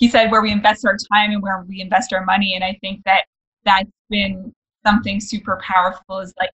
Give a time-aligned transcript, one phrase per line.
[0.00, 2.54] he said where we invest our time and where we invest our money.
[2.54, 3.24] And I think that
[3.64, 4.52] that's been
[4.84, 6.50] something super powerful is like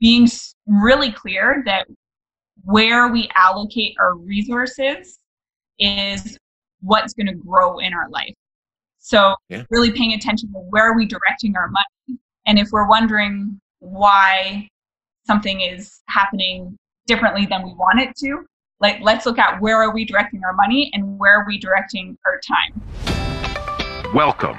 [0.00, 0.28] being
[0.66, 1.88] really clear that
[2.62, 5.18] where we allocate our resources
[5.80, 6.38] is
[6.80, 8.34] what's going to grow in our life.
[8.98, 9.64] So yeah.
[9.70, 12.20] really paying attention to where are we directing our money.
[12.46, 14.68] And if we're wondering why
[15.26, 16.76] something is happening
[17.08, 18.46] differently than we want it to,
[18.80, 22.16] like let's look at where are we directing our money and where are we directing
[22.26, 24.12] our time.
[24.14, 24.58] Welcome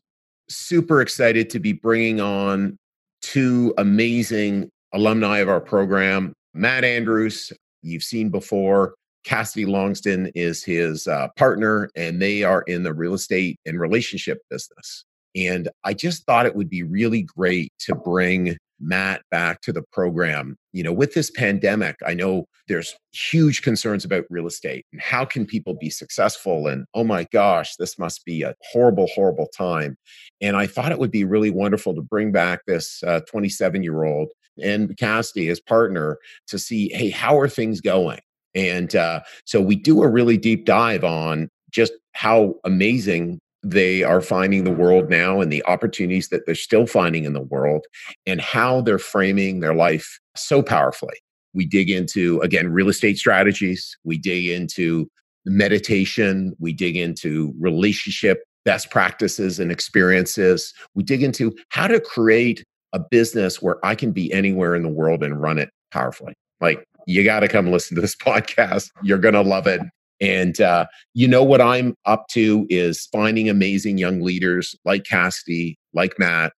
[0.55, 2.77] super excited to be bringing on
[3.21, 6.33] two amazing alumni of our program.
[6.53, 8.95] Matt Andrews, you've seen before.
[9.23, 14.39] Cassidy Longston is his uh, partner, and they are in the real estate and relationship
[14.49, 15.05] business.
[15.35, 19.83] And I just thought it would be really great to bring Matt back to the
[19.93, 20.57] program.
[20.73, 25.25] You know, with this pandemic, I know there's huge concerns about real estate and how
[25.25, 26.67] can people be successful?
[26.67, 29.97] And oh my gosh, this must be a horrible, horrible time.
[30.39, 34.03] And I thought it would be really wonderful to bring back this 27 uh, year
[34.03, 34.29] old
[34.61, 38.19] and Cassidy, his partner, to see, hey, how are things going?
[38.53, 44.21] And uh, so we do a really deep dive on just how amazing they are
[44.21, 47.85] finding the world now and the opportunities that they're still finding in the world
[48.25, 51.17] and how they're framing their life so powerfully.
[51.53, 55.07] We dig into, again, real estate strategies, we dig into
[55.45, 62.63] meditation, we dig into relationship best practices and experiences, we dig into how to create
[62.93, 66.33] a business where I can be anywhere in the world and run it powerfully.
[66.59, 68.89] Like, you got to come listen to this podcast.
[69.03, 69.81] You're going to love it.
[70.21, 75.77] And uh, you know what I'm up to is finding amazing young leaders like Cassidy,
[75.93, 76.53] like Matt,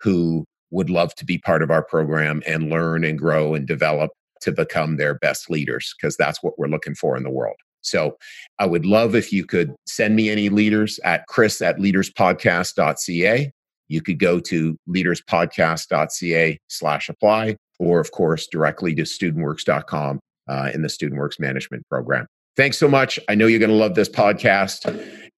[0.00, 4.12] who would love to be part of our program and learn and grow and develop
[4.42, 7.56] to become their best leaders, because that's what we're looking for in the world.
[7.80, 8.16] So
[8.58, 13.50] I would love if you could send me any leaders at chris at leaderspodcast.ca.
[13.88, 20.82] You could go to leaderspodcast.ca slash apply, or of course, directly to studentworks.com uh, in
[20.82, 22.26] the StudentWorks Management Program.
[22.58, 23.20] Thanks so much.
[23.28, 24.84] I know you're going to love this podcast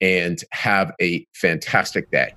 [0.01, 2.33] and have a fantastic day.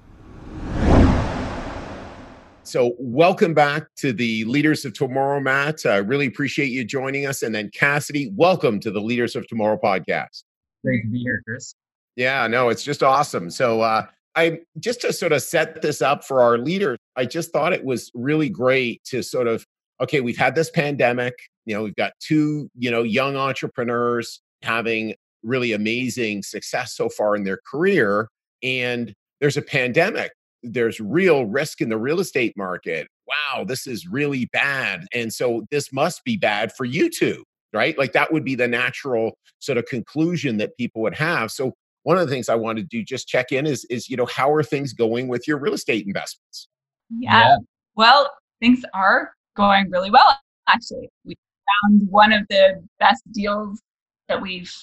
[2.64, 5.86] So, welcome back to the Leaders of Tomorrow, Matt.
[5.86, 7.44] I really appreciate you joining us.
[7.44, 10.44] And then, Cassidy, welcome to the Leaders of Tomorrow podcast.
[10.84, 11.76] Great to be here, Chris.
[12.18, 13.50] Yeah, no, it's just awesome.
[13.52, 17.54] So, uh, I just to sort of set this up for our leaders, I just
[17.54, 19.66] thought it was really great to sort of
[20.02, 21.36] okay, we've had this pandemic.
[21.66, 25.14] You know, we've got two, you know, young entrepreneurs having
[25.44, 28.30] really amazing success so far in their career
[28.62, 30.32] and there's a pandemic.
[30.64, 33.08] There's real risk in the real estate market.
[33.28, 37.98] Wow this is really bad and so this must be bad for you too right?
[37.98, 41.52] Like that would be the natural sort of conclusion that people would have.
[41.52, 41.74] So
[42.04, 44.26] one of the things i want to do just check in is is you know
[44.26, 46.68] how are things going with your real estate investments?
[47.10, 47.56] Yeah, yeah.
[47.96, 48.30] well
[48.60, 50.38] things are going really well
[50.68, 51.10] actually.
[51.26, 51.36] We
[51.84, 53.82] found one of the best deals
[54.30, 54.74] that we've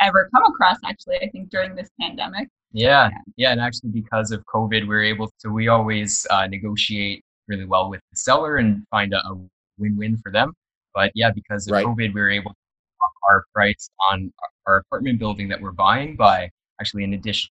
[0.00, 2.48] ever come across actually i think during this pandemic.
[2.72, 3.08] Yeah.
[3.36, 3.52] Yeah.
[3.52, 8.00] And actually because of covid we're able to we always uh, negotiate really well with
[8.10, 9.38] the seller and find a, a
[9.78, 10.52] win-win for them.
[10.94, 11.86] But yeah because of right.
[11.86, 12.56] covid we were able to
[13.04, 14.32] up our price on
[14.66, 16.50] our apartment building that we're buying by
[16.80, 17.50] actually an additional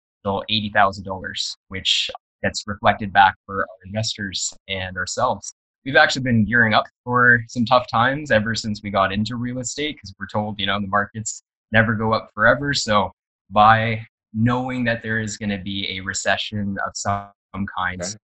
[0.50, 2.10] $80000 which
[2.42, 7.64] gets reflected back for our investors and ourselves we've actually been gearing up for some
[7.64, 10.86] tough times ever since we got into real estate because we're told, you know, the
[10.86, 12.72] markets never go up forever.
[12.72, 13.12] So
[13.50, 17.30] by knowing that there is going to be a recession of some
[17.78, 18.14] kind, okay.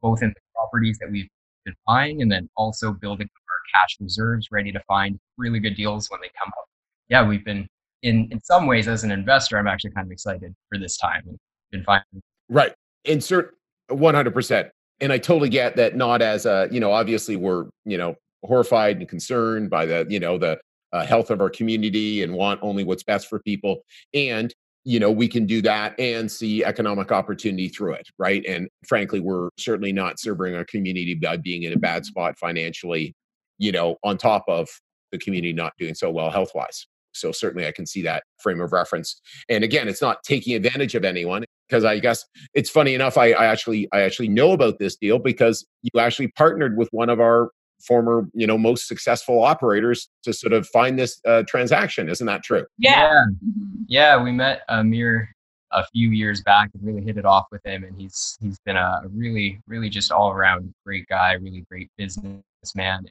[0.00, 1.28] both in the properties that we've
[1.64, 6.08] been buying and then also building our cash reserves ready to find really good deals
[6.10, 6.64] when they come up.
[7.08, 7.66] Yeah, we've been
[8.02, 11.22] in in some ways as an investor, I'm actually kind of excited for this time
[11.26, 11.38] and
[11.72, 12.22] been finding.
[12.48, 12.72] Right.
[13.04, 13.56] Insert
[13.90, 14.70] 100%
[15.00, 18.14] and I totally get that not as a, you know, obviously we're, you know,
[18.44, 20.58] horrified and concerned by the, you know, the
[20.92, 23.82] uh, health of our community and want only what's best for people.
[24.14, 24.54] And,
[24.84, 28.44] you know, we can do that and see economic opportunity through it, right?
[28.46, 33.14] And frankly, we're certainly not serving our community by being in a bad spot financially,
[33.58, 34.68] you know, on top of
[35.12, 36.86] the community not doing so well health wise.
[37.12, 39.20] So certainly I can see that frame of reference.
[39.48, 41.44] And again, it's not taking advantage of anyone.
[41.68, 42.24] Because I guess
[42.54, 43.16] it's funny enough.
[43.16, 47.08] I, I actually I actually know about this deal because you actually partnered with one
[47.08, 47.50] of our
[47.80, 52.08] former you know most successful operators to sort of find this uh, transaction.
[52.08, 52.66] Isn't that true?
[52.78, 53.24] Yeah, yeah.
[53.30, 53.82] Mm-hmm.
[53.88, 55.30] yeah we met Amir
[55.70, 58.76] a few years back and really hit it off with him, and he's he's been
[58.76, 62.42] a really really just all around great guy, really great businessman,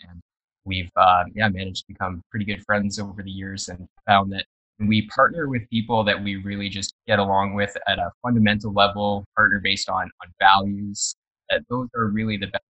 [0.10, 0.22] and
[0.66, 4.46] we've uh, yeah managed to become pretty good friends over the years and found that
[4.80, 9.26] we partner with people that we really just get along with at a fundamental level,
[9.36, 11.16] partner based on on values.
[11.50, 12.64] That those are really the best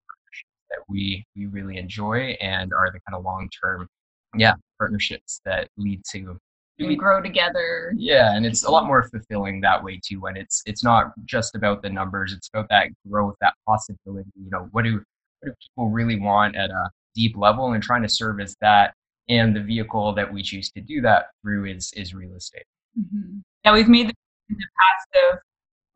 [0.69, 3.88] that we we really enjoy and are the kind of long term,
[4.36, 6.38] yeah, partnerships that lead to
[6.80, 7.94] we grow together.
[7.98, 10.21] Yeah, and it's a lot more fulfilling that way too.
[10.21, 14.30] When it's it's not just about the numbers; it's about that growth, that possibility.
[14.36, 15.01] You know, what do
[15.39, 18.94] what do people really want at a deep level, and trying to service that
[19.29, 22.65] and the vehicle that we choose to do that through is is real estate.
[23.00, 23.39] Mm-hmm.
[23.65, 24.13] Yeah, we've made the,
[24.50, 25.39] the past of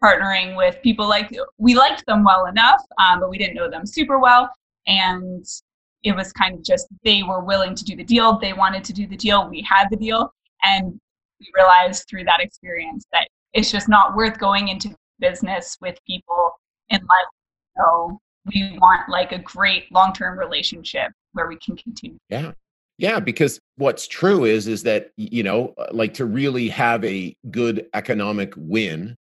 [0.04, 3.86] partnering with people like we liked them well enough, um, but we didn't know them
[3.86, 4.50] super well,
[4.88, 5.46] and
[6.04, 8.94] it was kind of just they were willing to do the deal, they wanted to
[8.94, 10.34] do the deal, we had the deal,
[10.64, 11.00] and
[11.40, 16.52] we realized through that experience that it's just not worth going into business with people
[16.90, 17.08] unless
[17.78, 22.18] so we want like a great long-term relationship where we can continue.
[22.30, 22.52] Yeah.
[23.02, 27.36] Yeah, because what's true is is that you know, uh, like to really have a
[27.50, 29.16] good economic win,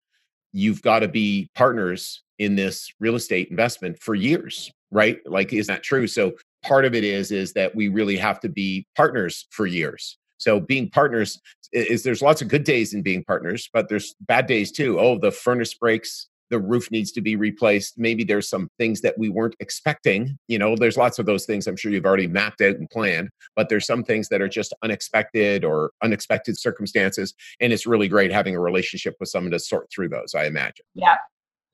[0.53, 5.17] you've got to be partners in this real estate investment for years, right?
[5.25, 6.05] Like is that true?
[6.05, 6.33] So
[6.63, 10.15] part of it is is that we really have to be partners for years.
[10.37, 11.39] So being partners
[11.73, 14.99] is there's lots of good days in being partners, but there's bad days too.
[14.99, 17.97] Oh, the furnace breaks, the roof needs to be replaced.
[17.97, 20.37] Maybe there's some things that we weren't expecting.
[20.47, 23.29] You know, there's lots of those things I'm sure you've already mapped out and planned,
[23.55, 27.33] but there's some things that are just unexpected or unexpected circumstances.
[27.59, 30.85] And it's really great having a relationship with someone to sort through those, I imagine.
[30.93, 31.15] Yeah.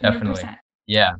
[0.03, 0.13] 100%.
[0.13, 0.50] Definitely.
[0.85, 1.13] Yeah.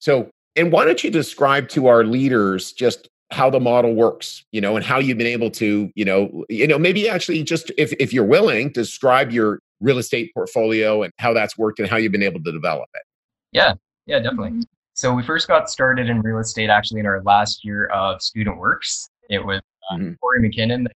[0.00, 4.60] So, and why don't you describe to our leaders just how the model works you
[4.60, 7.92] know and how you've been able to you know you know maybe actually just if
[7.98, 12.12] if you're willing describe your real estate portfolio and how that's worked and how you've
[12.12, 13.02] been able to develop it
[13.52, 13.74] yeah
[14.06, 14.60] yeah definitely mm-hmm.
[14.94, 18.58] so we first got started in real estate actually in our last year of student
[18.58, 19.60] works it was
[19.90, 20.12] uh, mm-hmm.
[20.20, 20.92] corey mckinnon that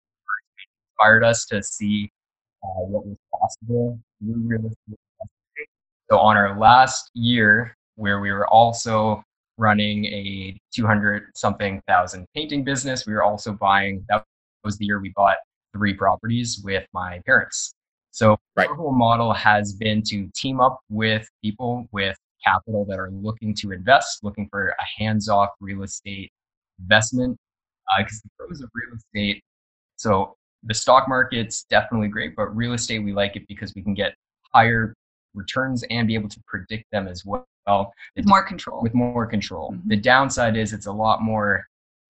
[0.91, 2.09] inspired us to see
[2.63, 5.67] uh, what was possible through real estate
[6.09, 9.23] so on our last year where we were also
[9.57, 13.05] running a 200 something thousand painting business.
[13.05, 14.23] We were also buying, that
[14.63, 15.37] was the year we bought
[15.73, 17.73] three properties with my parents.
[18.17, 18.67] So right.
[18.67, 23.53] our whole model has been to team up with people with capital that are looking
[23.59, 26.31] to invest, looking for a hands-off real estate
[26.79, 27.37] investment.
[27.99, 29.43] Because uh, the pros of real estate,
[29.97, 33.93] so the stock market's definitely great, but real estate we like it because we can
[33.93, 34.15] get
[34.51, 34.95] higher
[35.35, 37.93] returns and be able to predict them as well well.
[38.15, 38.81] With more control.
[38.81, 39.71] With more control.
[39.71, 39.89] Mm-hmm.
[39.89, 41.67] The downside is it's a lot more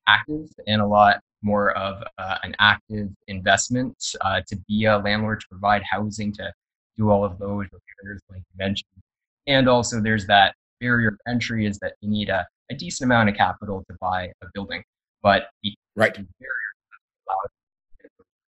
[0.07, 5.39] active and a lot more of uh, an active investment uh, to be a landlord
[5.42, 6.51] to provide housing to
[6.98, 8.89] do all of those repairs like you mentioned.
[9.48, 13.30] And also there's that barrier of entry is that you need a, a decent amount
[13.30, 14.84] of capital to buy a building.
[15.22, 16.18] But the right.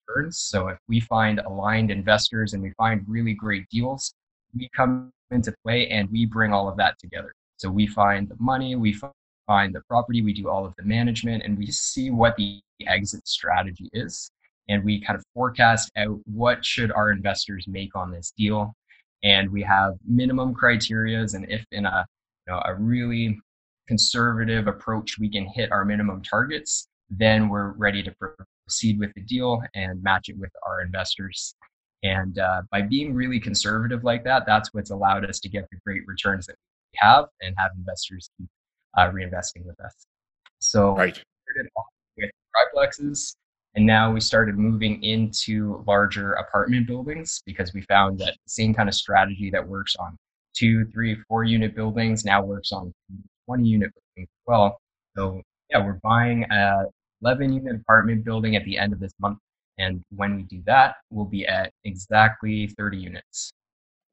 [0.09, 0.39] returns.
[0.39, 4.15] So if we find aligned investors and we find really great deals
[4.57, 7.33] we come into play and we bring all of that together.
[7.57, 8.93] So we find the money, we
[9.47, 13.27] find the property, we do all of the management, and we see what the exit
[13.27, 14.31] strategy is.
[14.69, 18.75] And we kind of forecast out what should our investors make on this deal.
[19.23, 21.35] And we have minimum criterias.
[21.35, 22.05] And if in a,
[22.47, 23.39] you know, a really
[23.87, 28.13] conservative approach, we can hit our minimum targets, then we're ready to
[28.67, 31.55] proceed with the deal and match it with our investors.
[32.03, 35.79] And uh, by being really conservative like that, that's what's allowed us to get the
[35.85, 36.57] great returns that
[36.93, 38.49] we have and have investors keep
[38.97, 39.95] uh, reinvesting with us.
[40.59, 41.15] So right.
[41.15, 41.87] started off
[42.17, 43.35] with triplexes,
[43.75, 48.75] and now we started moving into larger apartment buildings because we found that the same
[48.75, 50.17] kind of strategy that works on
[50.55, 52.93] two, three, four unit buildings now works on
[53.47, 54.79] 20 unit buildings as well.
[55.17, 56.85] So yeah, we're buying a
[57.23, 59.39] 11 unit apartment building at the end of this month
[59.79, 63.53] and when we do that, we'll be at exactly 30 units.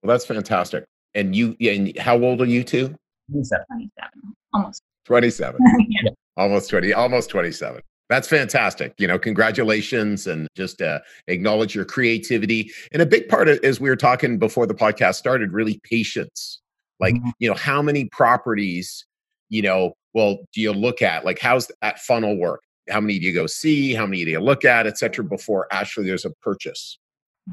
[0.02, 0.84] Well, that's fantastic.
[1.16, 2.96] And you, and how old are you two?
[3.34, 3.66] 27.
[3.68, 4.10] 27.
[4.54, 4.82] Almost.
[5.06, 5.60] 27.
[5.90, 6.12] yeah.
[6.38, 7.82] Almost 20, almost 27.
[8.10, 8.94] That's fantastic.
[8.98, 12.72] You know, congratulations and just uh, acknowledge your creativity.
[12.92, 16.62] And a big part of, as we were talking before the podcast started, really patience.
[17.00, 17.30] Like, mm-hmm.
[17.40, 19.06] you know, how many properties,
[19.50, 21.26] you know, well, do you look at?
[21.26, 22.62] Like, how's that funnel work?
[22.90, 26.06] how many do you go see how many do you look at etc before actually
[26.06, 27.00] there's a purchase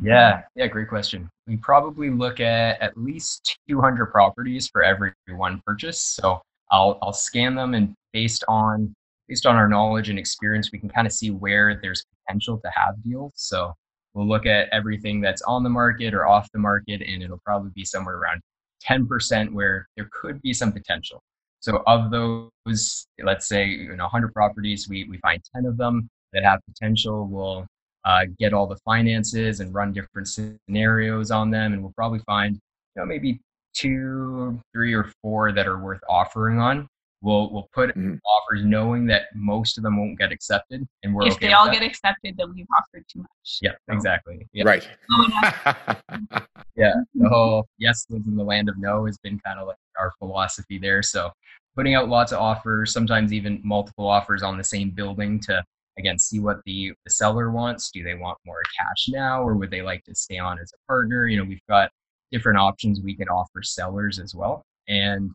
[0.03, 1.29] Yeah, yeah, great question.
[1.47, 6.01] We probably look at at least 200 properties for every one purchase.
[6.01, 8.95] So I'll I'll scan them and based on
[9.29, 12.71] based on our knowledge and experience, we can kind of see where there's potential to
[12.75, 13.33] have deals.
[13.37, 13.73] So
[14.15, 17.71] we'll look at everything that's on the market or off the market, and it'll probably
[17.75, 18.41] be somewhere around
[18.89, 21.21] 10% where there could be some potential.
[21.61, 26.09] So of those, let's say you know 100 properties, we we find 10 of them
[26.33, 27.27] that have potential.
[27.27, 27.67] We'll
[28.05, 32.55] uh, get all the finances and run different scenarios on them, and we'll probably find
[32.55, 33.41] you know maybe
[33.75, 36.89] two, three, or four that are worth offering on.
[37.23, 38.15] We'll we'll put mm-hmm.
[38.15, 41.67] offers knowing that most of them won't get accepted, and we're if okay they all
[41.67, 41.75] that.
[41.75, 43.59] get accepted, then we've offered too much.
[43.61, 43.95] Yeah, so.
[43.95, 44.47] exactly.
[44.55, 44.65] Yeah.
[44.65, 44.89] Right.
[46.77, 49.77] yeah, the whole yes lives in the land of no has been kind of like
[49.99, 51.03] our philosophy there.
[51.03, 51.31] So
[51.77, 55.63] putting out lots of offers, sometimes even multiple offers on the same building to
[56.01, 57.91] again see what the, the seller wants.
[57.91, 60.87] Do they want more cash now, or would they like to stay on as a
[60.87, 61.27] partner?
[61.29, 61.91] You know, we've got
[62.33, 65.31] different options we can offer sellers as well, and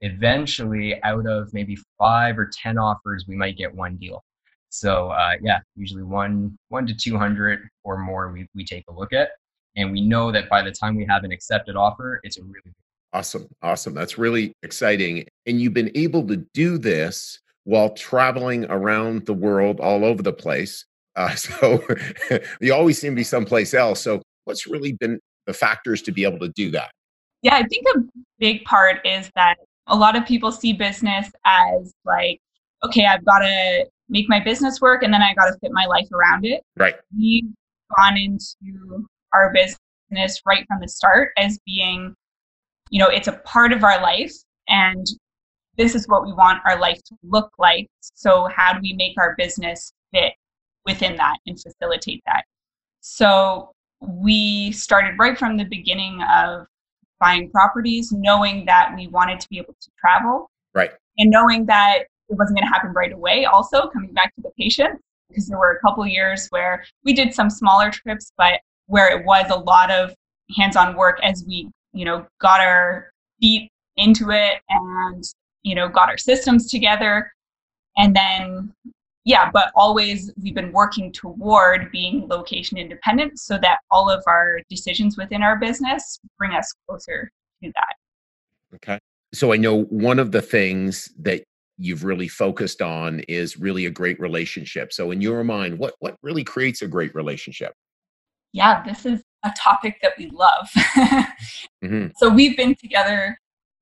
[0.00, 4.22] eventually out of maybe five or ten offers we might get one deal.
[4.68, 9.12] So uh, yeah usually one one to 200 or more we, we take a look
[9.12, 9.30] at.
[9.76, 12.74] And we know that by the time we have an accepted offer it's a really
[13.12, 13.94] awesome awesome.
[13.94, 15.26] That's really exciting.
[15.46, 20.32] And you've been able to do this while traveling around the world all over the
[20.32, 20.84] place
[21.16, 21.82] uh, so
[22.60, 26.24] you always seem to be someplace else so what's really been the factors to be
[26.24, 26.90] able to do that
[27.46, 28.00] yeah, I think a
[28.40, 29.56] big part is that
[29.86, 32.40] a lot of people see business as like,
[32.84, 35.84] okay, I've got to make my business work and then I got to fit my
[35.86, 36.62] life around it.
[36.76, 36.96] Right.
[37.16, 37.48] We've
[37.96, 42.14] gone into our business right from the start as being,
[42.90, 44.34] you know, it's a part of our life
[44.66, 45.06] and
[45.76, 47.88] this is what we want our life to look like.
[48.00, 50.32] So, how do we make our business fit
[50.84, 52.44] within that and facilitate that?
[53.00, 56.66] So, we started right from the beginning of
[57.20, 60.50] buying properties, knowing that we wanted to be able to travel.
[60.74, 60.92] Right.
[61.18, 64.50] And knowing that it wasn't going to happen right away, also coming back to the
[64.58, 69.08] patient, because there were a couple years where we did some smaller trips, but where
[69.08, 70.14] it was a lot of
[70.56, 75.24] hands on work as we, you know, got our feet into it and,
[75.66, 77.30] you know, got our systems together.
[77.96, 78.72] And then
[79.24, 84.60] yeah, but always we've been working toward being location independent so that all of our
[84.70, 87.28] decisions within our business bring us closer
[87.62, 88.76] to that.
[88.76, 89.00] Okay.
[89.34, 91.42] So I know one of the things that
[91.76, 94.92] you've really focused on is really a great relationship.
[94.92, 97.72] So in your mind, what what really creates a great relationship?
[98.52, 100.68] Yeah, this is a topic that we love.
[101.84, 102.06] mm-hmm.
[102.16, 103.36] So we've been together,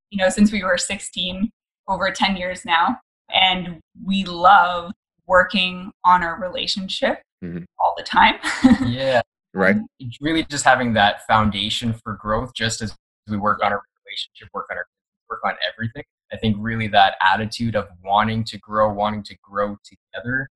[0.08, 1.50] you know, since we were 16,
[1.88, 2.98] over 10 years now,
[3.32, 4.92] and we love
[5.26, 7.64] working on our relationship mm-hmm.
[7.78, 8.36] all the time.
[8.86, 9.22] yeah.
[9.52, 9.76] Right.
[10.00, 12.94] It's really just having that foundation for growth, just as
[13.28, 14.86] we work on our relationship, work on our
[15.30, 16.02] work on everything.
[16.32, 20.48] I think really that attitude of wanting to grow, wanting to grow together,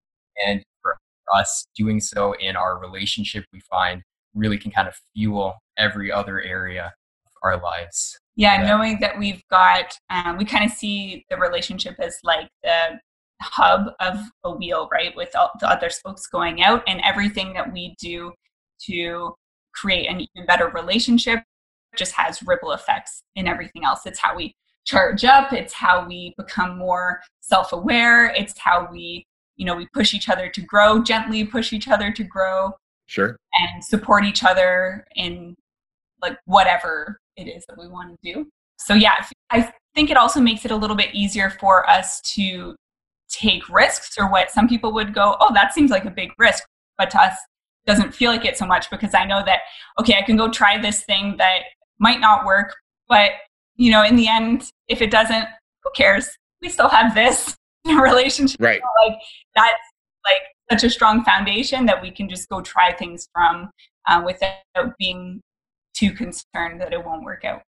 [0.44, 0.96] and for
[1.32, 4.02] us doing so in our relationship, we find
[4.34, 6.92] really can kind of fuel every other area
[7.26, 8.18] of our lives.
[8.38, 13.00] Yeah, knowing that we've got, um, we kind of see the relationship as like the
[13.42, 15.14] hub of a wheel, right?
[15.16, 18.32] With all the other spokes going out and everything that we do
[18.86, 19.34] to
[19.74, 21.40] create an even better relationship
[21.96, 24.06] just has ripple effects in everything else.
[24.06, 24.54] It's how we
[24.86, 29.26] charge up, it's how we become more self-aware, it's how we,
[29.56, 32.70] you know, we push each other to grow, gently push each other to grow.
[33.06, 33.36] Sure.
[33.54, 35.56] And support each other in
[36.22, 38.46] like whatever it is that we want to do.
[38.78, 42.76] So yeah, I think it also makes it a little bit easier for us to
[43.30, 46.64] take risks or what some people would go, oh, that seems like a big risk.
[46.96, 47.34] But to us,
[47.86, 49.60] doesn't feel like it so much because I know that,
[49.98, 51.60] okay, I can go try this thing that
[51.98, 52.74] might not work.
[53.08, 53.30] But,
[53.76, 55.46] you know, in the end, if it doesn't,
[55.82, 56.28] who cares?
[56.60, 58.60] We still have this relationship.
[58.60, 58.80] Right.
[59.06, 59.18] Like
[59.54, 59.72] that's
[60.24, 63.70] like such a strong foundation that we can just go try things from
[64.06, 65.40] uh, without being
[65.98, 67.62] too concerned that it won't work out.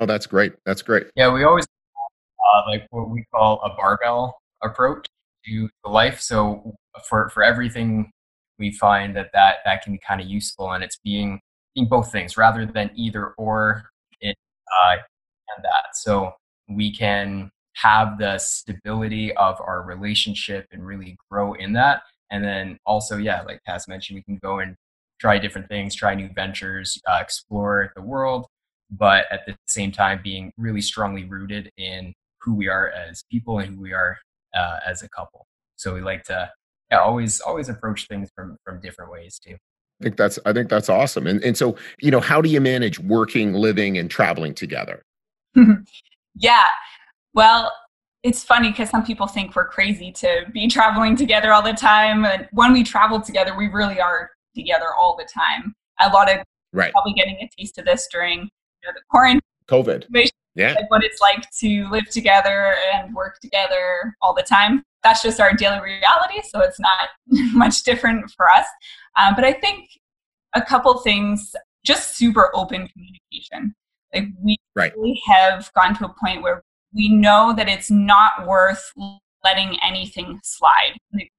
[0.00, 0.52] Oh, that's great.
[0.64, 1.06] That's great.
[1.14, 5.06] Yeah, we always uh, like what we call a barbell approach
[5.46, 6.20] to life.
[6.20, 6.74] So
[7.08, 8.10] for for everything,
[8.58, 11.40] we find that that that can be kind of useful, and it's being
[11.74, 14.36] being both things rather than either or it
[14.84, 14.96] uh,
[15.56, 15.94] and that.
[15.94, 16.32] So
[16.68, 22.02] we can have the stability of our relationship and really grow in that.
[22.30, 24.76] And then also, yeah, like Cass mentioned, we can go and
[25.24, 28.44] try different things, try new ventures, uh, explore the world,
[28.90, 32.12] but at the same time being really strongly rooted in
[32.42, 34.18] who we are as people and who we are
[34.54, 35.46] uh, as a couple.
[35.76, 36.50] So we like to
[36.90, 39.54] yeah, always always approach things from from different ways too.
[39.54, 41.26] I think that's I think that's awesome.
[41.26, 45.02] And and so, you know, how do you manage working, living and traveling together?
[46.34, 46.66] yeah.
[47.32, 47.72] Well,
[48.22, 52.26] it's funny because some people think we're crazy to be traveling together all the time.
[52.26, 55.74] And when we travel together, we really are together all the time.
[56.00, 56.92] A lot of right.
[56.92, 59.40] probably getting a taste of this during you know, the quarantine.
[59.68, 60.06] COVID.
[60.54, 60.74] Yeah.
[60.74, 64.82] Like what it's like to live together and work together all the time.
[65.02, 66.40] That's just our daily reality.
[66.48, 67.08] So it's not
[67.52, 68.66] much different for us.
[69.20, 69.88] Um, but I think
[70.54, 73.74] a couple things, just super open communication.
[74.14, 74.96] Like we right.
[74.96, 76.62] really have gotten to a point where
[76.94, 78.92] we know that it's not worth
[79.42, 80.96] letting anything slide.
[81.12, 81.30] Like,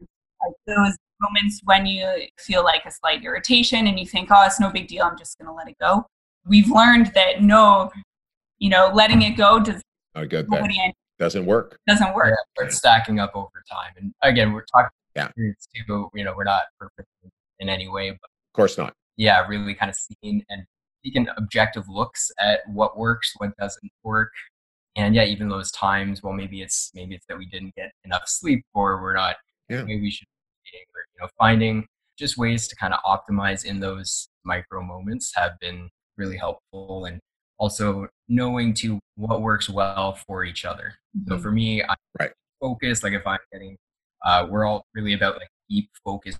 [0.67, 2.07] those moments when you
[2.39, 5.38] feel like a slight irritation and you think, oh, it's no big deal, I'm just
[5.38, 6.05] going to let it go.
[6.45, 7.91] We've learned that no,
[8.60, 9.81] you know, letting it go does
[10.13, 10.93] I get that.
[11.17, 11.79] Doesn't work.
[11.88, 12.36] Doesn't work.
[12.57, 13.91] Yeah, it's stacking up over time.
[13.98, 15.25] And again, we're talking yeah.
[15.27, 17.07] experience too, you know, we're not perfect
[17.60, 18.93] in any way, but of course not.
[19.17, 20.65] Yeah, really kind of seeing and
[21.05, 24.31] taking objective looks at what works, what doesn't work.
[24.98, 28.24] And yeah, even those times, well, maybe it's maybe it's that we didn't get enough
[28.27, 29.36] sleep or we're not
[29.69, 29.84] yeah.
[29.84, 30.27] maybe we should
[30.95, 31.86] or you know finding
[32.17, 37.19] just ways to kind of optimize in those micro moments have been really helpful and
[37.57, 41.34] also knowing to what works well for each other mm-hmm.
[41.34, 42.31] so for me i right.
[42.62, 43.75] focus like if i'm getting
[44.25, 46.39] uh, we're all really about like deep focused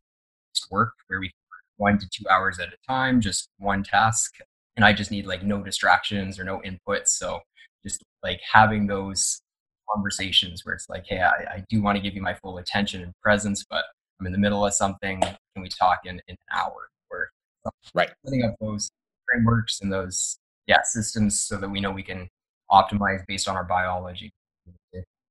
[0.72, 1.32] work where we
[1.78, 4.36] one to two hours at a time just one task
[4.76, 7.40] and i just need like no distractions or no inputs so
[7.84, 9.42] just like having those
[9.94, 13.04] conversations where it's like hey i, I do want to give you my full attention
[13.04, 13.84] and presence but
[14.20, 15.22] I'm in the middle of something.
[15.22, 16.90] Can we talk in, in an hour?
[17.10, 17.30] Or
[17.94, 18.10] right.
[18.24, 18.90] setting up those
[19.30, 22.28] frameworks and those yeah systems so that we know we can
[22.72, 24.32] optimize based on our biology.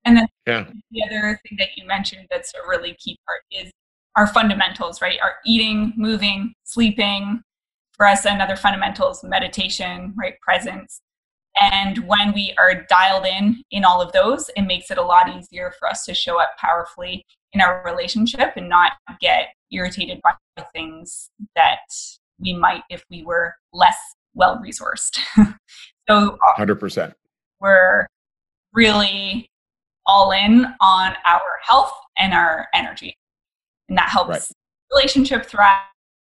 [0.07, 0.65] And then yeah.
[0.91, 3.73] the other thing that you mentioned that's a really key part is
[4.17, 5.19] our fundamentals, right?
[5.23, 7.43] Our eating, moving, sleeping.
[7.95, 10.35] For us, another fundamental is meditation, right?
[10.41, 11.01] Presence.
[11.61, 15.29] And when we are dialed in in all of those, it makes it a lot
[15.35, 20.33] easier for us to show up powerfully in our relationship and not get irritated by
[20.73, 21.79] things that
[22.39, 23.97] we might if we were less
[24.35, 25.19] well resourced.
[26.09, 27.15] so uh, 100%.
[27.61, 28.07] We're
[28.73, 29.49] really
[30.07, 33.17] all in on our health and our energy.
[33.89, 34.45] And that helps right.
[34.93, 35.79] relationship thrive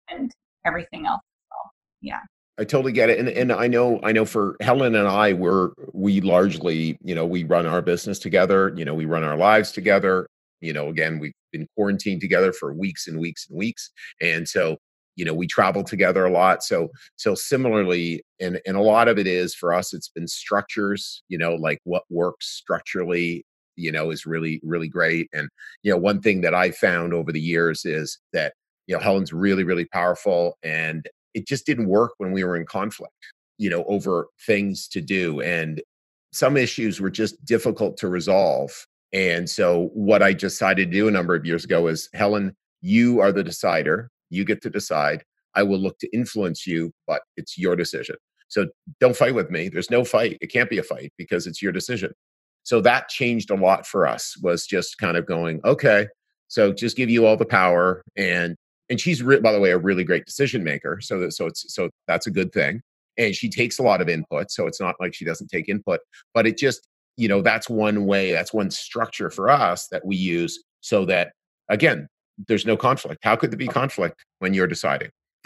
[0.09, 0.31] and
[0.65, 1.21] everything else.
[1.49, 1.69] So,
[2.01, 2.19] yeah.
[2.59, 3.17] I totally get it.
[3.17, 7.25] And and I know I know for Helen and I we're we largely, you know,
[7.25, 10.27] we run our business together, you know, we run our lives together.
[10.61, 13.89] You know, again, we've been quarantined together for weeks and weeks and weeks.
[14.21, 14.77] And so,
[15.15, 16.63] you know, we travel together a lot.
[16.63, 21.23] So so similarly, and and a lot of it is for us, it's been structures,
[21.29, 23.45] you know, like what works structurally
[23.77, 25.47] you know is really really great and
[25.81, 28.53] you know one thing that i found over the years is that
[28.85, 32.65] you know helen's really really powerful and it just didn't work when we were in
[32.65, 33.13] conflict,
[33.57, 35.41] you know, over things to do.
[35.41, 35.81] And
[36.31, 38.71] some issues were just difficult to resolve.
[39.13, 43.19] And so, what I decided to do a number of years ago is Helen, you
[43.19, 44.09] are the decider.
[44.29, 45.23] You get to decide.
[45.53, 48.15] I will look to influence you, but it's your decision.
[48.47, 48.67] So,
[48.99, 49.69] don't fight with me.
[49.69, 50.37] There's no fight.
[50.41, 52.13] It can't be a fight because it's your decision.
[52.63, 56.07] So, that changed a lot for us, was just kind of going, okay,
[56.51, 58.55] so just give you all the power and
[58.89, 61.73] and she's re- by the way a really great decision maker so that, so it's
[61.73, 62.81] so that's a good thing
[63.17, 66.01] and she takes a lot of input so it's not like she doesn't take input
[66.33, 70.15] but it just you know that's one way that's one structure for us that we
[70.15, 71.33] use so that
[71.69, 72.07] again
[72.47, 75.09] there's no conflict how could there be conflict when you're deciding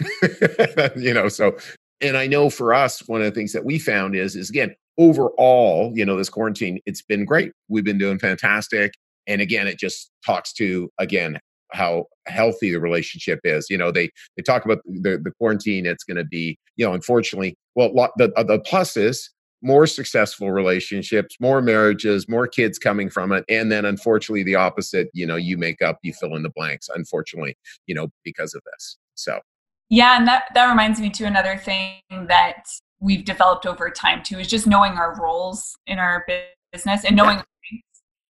[0.96, 1.56] you know so
[2.00, 4.74] and i know for us one of the things that we found is is again
[4.98, 8.92] overall you know this quarantine it's been great we've been doing fantastic
[9.26, 11.38] and again it just talks to again
[11.72, 13.68] how healthy the relationship is.
[13.70, 15.86] You know, they they talk about the the quarantine.
[15.86, 19.30] It's going to be, you know, unfortunately, well, the uh, the plus is
[19.62, 25.08] more successful relationships, more marriages, more kids coming from it, and then unfortunately the opposite.
[25.12, 26.88] You know, you make up, you fill in the blanks.
[26.94, 28.98] Unfortunately, you know, because of this.
[29.14, 29.40] So.
[29.88, 32.64] Yeah, and that that reminds me to another thing that
[33.00, 36.26] we've developed over time too is just knowing our roles in our
[36.72, 37.36] business and knowing
[37.70, 37.78] yeah.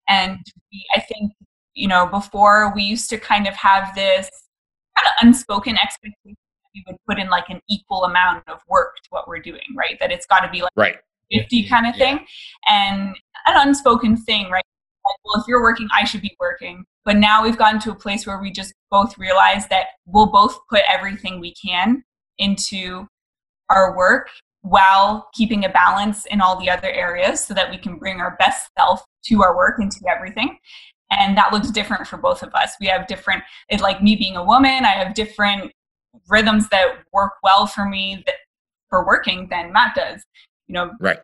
[0.10, 0.40] and
[0.72, 1.34] we, I think
[1.74, 4.30] you know, before we used to kind of have this
[4.98, 8.96] kind of unspoken expectation that we would put in like an equal amount of work
[9.04, 9.98] to what we're doing, right?
[10.00, 10.98] That it's got to be like right.
[11.34, 12.16] 50 kind of thing.
[12.16, 12.92] Yeah.
[12.92, 13.16] And
[13.48, 14.64] an unspoken thing, right?
[15.06, 16.86] Like, well, if you're working, I should be working.
[17.06, 20.58] But now we've gotten to a place where we just both realize that we'll both
[20.70, 22.04] put everything we can
[22.38, 23.08] into
[23.70, 24.30] our work
[24.62, 28.38] while keeping a balance in all the other areas so that we can bring our
[28.40, 30.58] best self to our work and to everything
[31.12, 34.38] and that looks different for both of us we have different it like me being
[34.38, 35.72] a woman i have different
[36.30, 38.36] rhythms that work well for me that
[38.94, 40.24] for working than Matt does.
[40.68, 41.20] You know, right.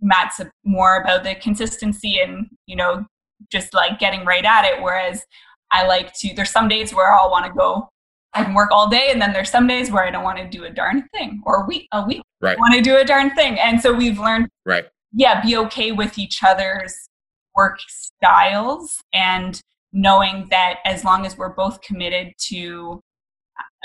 [0.00, 3.06] Matt's more about the consistency and, you know,
[3.50, 4.82] just like getting right at it.
[4.82, 5.22] Whereas
[5.72, 7.88] I like to, there's some days where I'll want to go
[8.36, 10.46] I can work all day, and then there's some days where I don't want to
[10.46, 12.58] do a darn thing, or a week, a week, right.
[12.58, 13.58] want to do a darn thing.
[13.58, 14.84] And so we've learned, right?
[15.14, 16.94] Yeah, be okay with each other's
[17.54, 19.58] work styles, and
[19.94, 23.00] knowing that as long as we're both committed to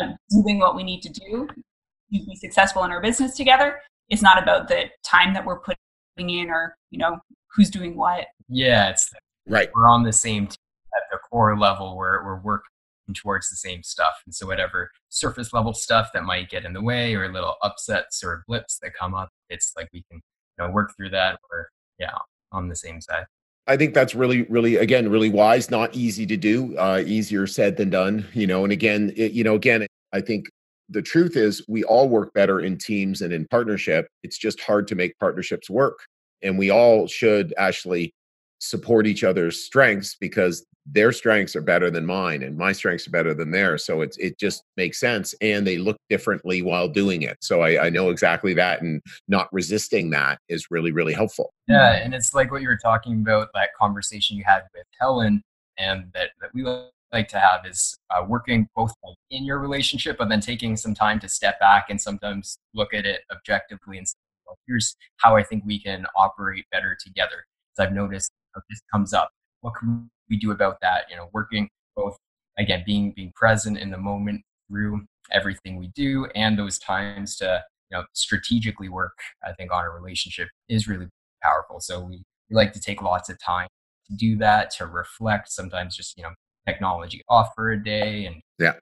[0.02, 1.62] uh, doing what we need to do to
[2.10, 3.80] be successful in our business together,
[4.12, 5.78] it's not about the time that we're putting
[6.18, 7.18] in, or you know,
[7.56, 8.28] who's doing what.
[8.50, 9.10] Yeah, it's
[9.48, 9.70] right.
[9.74, 12.68] We're on the same at the core level where we're working
[13.16, 14.14] towards the same stuff.
[14.26, 18.24] And so whatever surface level stuff that might get in the way or little upsets
[18.24, 20.22] or blips that come up, it's like we can
[20.60, 22.18] you know work through that or yeah,
[22.52, 23.26] on the same side.
[23.68, 25.72] I think that's really, really, again, really wise.
[25.72, 26.76] Not easy to do.
[26.78, 28.28] Uh, easier said than done.
[28.34, 30.50] You know, and again, it, you know, again, I think
[30.92, 34.08] the truth is we all work better in teams and in partnership.
[34.24, 36.00] It's just hard to make partnerships work,
[36.42, 38.14] and we all should actually
[38.60, 43.12] support each other's strengths because their strengths are better than mine and my strengths are
[43.12, 47.22] better than theirs so it's it just makes sense and they look differently while doing
[47.22, 51.54] it so I, I know exactly that and not resisting that is really really helpful
[51.68, 55.44] yeah and it's like what you were talking about that conversation you had with helen
[55.78, 56.64] and that, that we
[57.12, 58.94] like to have is uh, working both
[59.30, 63.06] in your relationship but then taking some time to step back and sometimes look at
[63.06, 67.46] it objectively and say, well, here's how i think we can operate better together.
[67.76, 68.32] Because i've noticed
[68.70, 69.30] this comes up.
[69.62, 71.06] What can we do about that?
[71.10, 72.18] You know working both
[72.58, 77.64] again being being present in the moment through everything we do and those times to
[77.90, 81.08] you know strategically work i think on a relationship is really
[81.42, 81.80] powerful.
[81.80, 83.68] So we, we like to take lots of time
[84.08, 86.32] to do that to reflect sometimes just you know
[86.68, 88.74] technology off for a day and yeah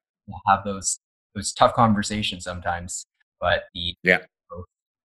[0.47, 0.99] have those
[1.35, 3.05] those tough conversations sometimes
[3.39, 4.19] but the yeah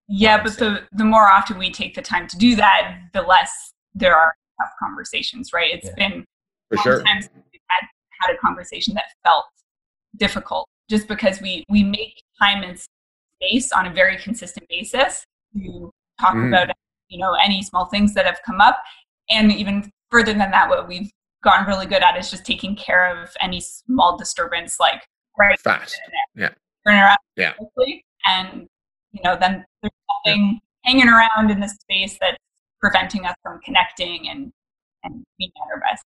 [0.07, 3.71] yeah but the the more often we take the time to do that the less
[3.95, 6.09] there are tough conversations right It's yeah.
[6.09, 6.25] been
[6.69, 7.03] for sure.
[7.03, 7.87] Times we've had,
[8.21, 9.45] had a conversation that felt
[10.17, 12.79] difficult just because we we make time and
[13.41, 16.47] space on a very consistent basis to talk mm.
[16.47, 16.75] about
[17.09, 18.81] you know any small things that have come up
[19.29, 21.11] and even further than that what we've
[21.45, 25.01] gotten really good at is just taking care of any small disturbance like
[25.37, 25.97] right fast
[26.35, 26.49] yeah
[26.85, 28.67] turn around yeah quickly and
[29.13, 29.91] you know then there's
[30.25, 30.91] nothing yeah.
[30.91, 32.37] hanging around in the space that's
[32.81, 34.51] preventing us from connecting and
[35.03, 36.03] and being at our best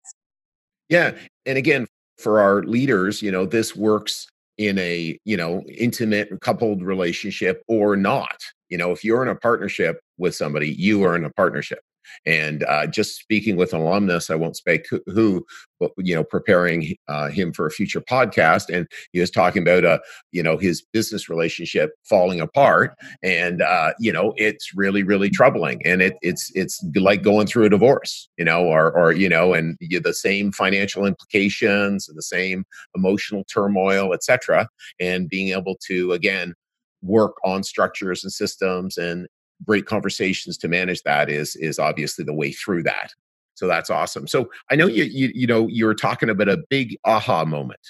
[0.88, 1.12] yeah.
[1.44, 1.86] And again,
[2.18, 7.96] for our leaders, you know, this works in a, you know, intimate coupled relationship or
[7.96, 8.36] not.
[8.68, 11.80] You know, if you're in a partnership with somebody, you are in a partnership.
[12.24, 15.46] And uh, just speaking with an alumnus, I won't speak who,
[15.78, 19.84] but you know, preparing uh, him for a future podcast, and he was talking about
[19.84, 19.98] uh,
[20.32, 25.84] you know, his business relationship falling apart, and uh, you know, it's really, really troubling,
[25.84, 29.54] and it, it's it's like going through a divorce, you know, or or you know,
[29.54, 32.64] and you, the same financial implications and the same
[32.94, 34.68] emotional turmoil, etc.,
[35.00, 36.54] and being able to again
[37.02, 39.26] work on structures and systems and
[39.64, 43.12] great conversations to manage that is is obviously the way through that.
[43.54, 44.26] So that's awesome.
[44.26, 47.80] So i know you you, you know you were talking about a big aha moment.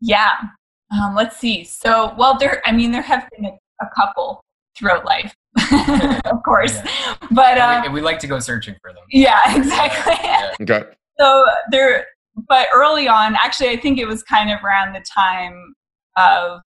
[0.00, 0.32] Yeah.
[0.90, 1.64] Um, let's see.
[1.64, 4.42] So well there i mean there have been a, a couple
[4.76, 5.34] throughout life
[6.24, 6.74] of course.
[6.74, 7.16] Yeah.
[7.30, 9.02] but uh, we, we, like to go searching for them.
[9.10, 9.38] Yeah.
[9.54, 10.14] exactly.
[10.22, 10.54] Yeah.
[10.62, 10.84] okay.
[11.18, 12.06] So there
[12.48, 15.74] but early on actually i think it was kind of around the time
[16.16, 16.60] of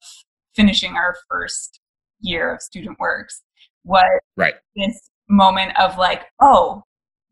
[0.55, 1.81] finishing our first
[2.21, 3.43] year of student works
[3.87, 4.55] was right.
[4.75, 6.83] this moment of like, oh,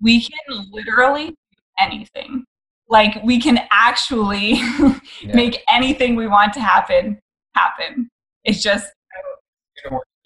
[0.01, 2.45] we can literally do anything.
[2.89, 4.53] Like we can actually
[5.23, 5.35] yeah.
[5.35, 7.19] make anything we want to happen
[7.55, 8.09] happen.
[8.45, 8.87] It's just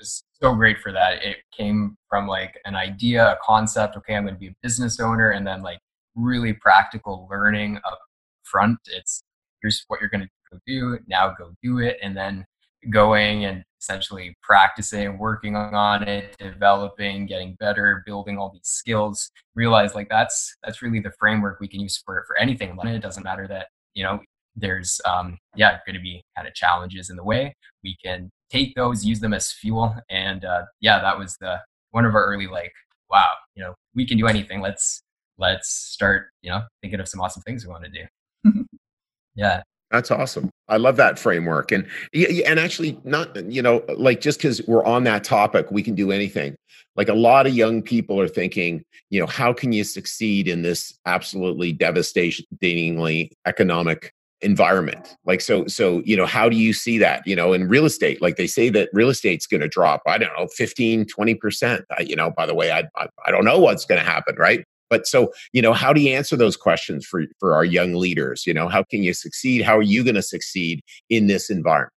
[0.00, 1.24] it's so great for that.
[1.24, 3.96] It came from like an idea, a concept.
[3.96, 5.78] Okay, I'm going to be a business owner, and then like
[6.14, 7.98] really practical learning up
[8.44, 8.78] front.
[8.86, 9.22] It's
[9.62, 10.98] here's what you're going to go do.
[11.06, 12.44] Now go do it, and then
[12.90, 19.94] going and essentially practicing, working on it, developing, getting better, building all these skills, realize
[19.94, 22.76] like that's that's really the framework we can use for for anything.
[22.84, 24.20] It doesn't matter that, you know,
[24.56, 27.54] there's um yeah, going to be kind of challenges in the way.
[27.84, 29.96] We can take those, use them as fuel.
[30.10, 31.60] And uh yeah, that was the
[31.90, 32.72] one of our early like,
[33.10, 34.60] wow, you know, we can do anything.
[34.60, 35.02] Let's
[35.38, 38.64] let's start, you know, thinking of some awesome things we want to do.
[39.34, 39.62] yeah.
[39.90, 40.50] That's awesome.
[40.68, 41.72] I love that framework.
[41.72, 45.94] And and actually not you know like just cuz we're on that topic we can
[45.94, 46.56] do anything.
[46.96, 50.62] Like a lot of young people are thinking, you know, how can you succeed in
[50.62, 57.26] this absolutely devastatingly economic environment like so so you know how do you see that
[57.26, 60.16] you know in real estate like they say that real estate's going to drop i
[60.16, 63.58] don't know 15 20% I, you know by the way I, I i don't know
[63.58, 67.06] what's going to happen right but so you know how do you answer those questions
[67.06, 68.46] for for our young leaders?
[68.46, 69.62] You know how can you succeed?
[69.62, 71.92] How are you going to succeed in this environment?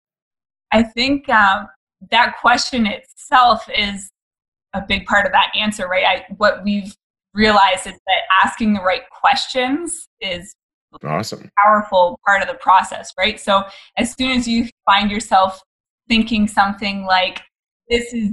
[0.72, 1.68] I think um,
[2.10, 4.10] that question itself is
[4.72, 6.04] a big part of that answer right?
[6.04, 6.94] I, what we've
[7.34, 10.54] realized is that asking the right questions is
[11.04, 11.50] awesome.
[11.64, 13.40] powerful part of the process right?
[13.40, 13.64] So
[13.96, 15.60] as soon as you find yourself
[16.08, 17.42] thinking something like
[17.88, 18.30] this is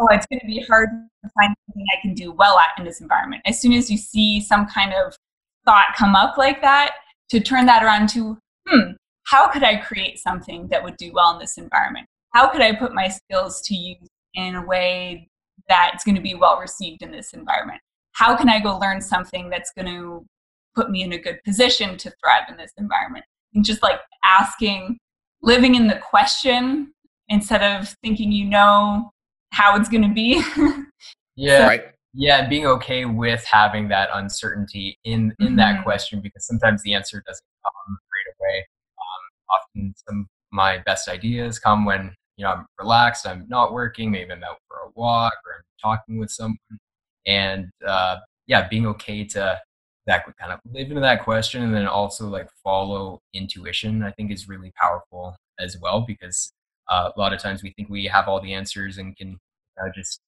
[0.00, 0.88] oh it's going to be hard
[1.24, 3.42] to find something i can do well at in this environment.
[3.46, 5.16] As soon as you see some kind of
[5.64, 6.94] thought come up like that
[7.30, 8.92] to turn that around to hmm
[9.24, 12.06] how could i create something that would do well in this environment?
[12.34, 15.28] How could i put my skills to use in a way
[15.68, 17.80] that's going to be well received in this environment?
[18.12, 20.26] How can i go learn something that's going to
[20.74, 23.24] put me in a good position to thrive in this environment.
[23.54, 24.98] And just like asking,
[25.42, 26.92] living in the question
[27.28, 29.10] instead of thinking you know
[29.52, 30.42] how it's going to be.
[31.36, 31.66] yeah.
[31.66, 31.82] Right.
[32.12, 35.56] Yeah, being okay with having that uncertainty in in mm-hmm.
[35.56, 38.66] that question because sometimes the answer doesn't come right away.
[38.98, 43.72] Um, often, some of my best ideas come when you know I'm relaxed, I'm not
[43.72, 46.58] working, maybe I'm out for a walk or I'm talking with someone,
[47.26, 48.16] and uh,
[48.48, 49.60] yeah, being okay to
[50.06, 54.32] that kind of live into that question and then also like follow intuition i think
[54.32, 56.52] is really powerful as well because
[56.90, 59.38] uh, a lot of times we think we have all the answers and can
[59.80, 60.20] uh, just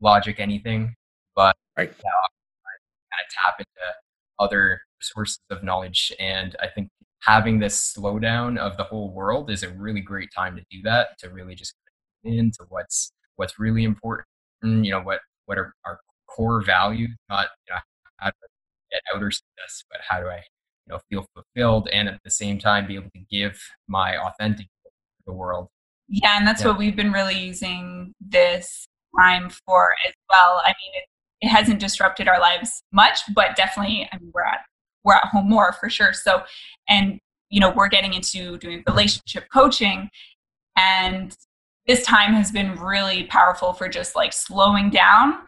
[0.00, 0.94] logic anything
[1.34, 1.88] but right.
[1.90, 3.94] kind of tap into
[4.38, 6.88] other sources of knowledge and i think
[7.22, 11.18] having this slowdown of the whole world is a really great time to do that
[11.18, 11.74] to really just
[12.22, 14.26] get into what's what's really important
[14.62, 17.80] you know what what are our core values not you know,
[18.16, 18.36] how to
[18.94, 20.42] get outer success, but how do I,
[20.86, 24.66] you know, feel fulfilled and at the same time be able to give my authentic
[24.66, 24.90] to
[25.26, 25.68] the world.
[26.08, 26.68] Yeah, and that's yeah.
[26.68, 28.86] what we've been really using this
[29.18, 30.62] time for as well.
[30.64, 34.60] I mean, it, it hasn't disrupted our lives much, but definitely, I mean, we're at
[35.04, 36.12] we're at home more for sure.
[36.12, 36.42] So,
[36.88, 37.18] and
[37.50, 40.08] you know, we're getting into doing relationship coaching,
[40.76, 41.36] and
[41.86, 45.38] this time has been really powerful for just like slowing down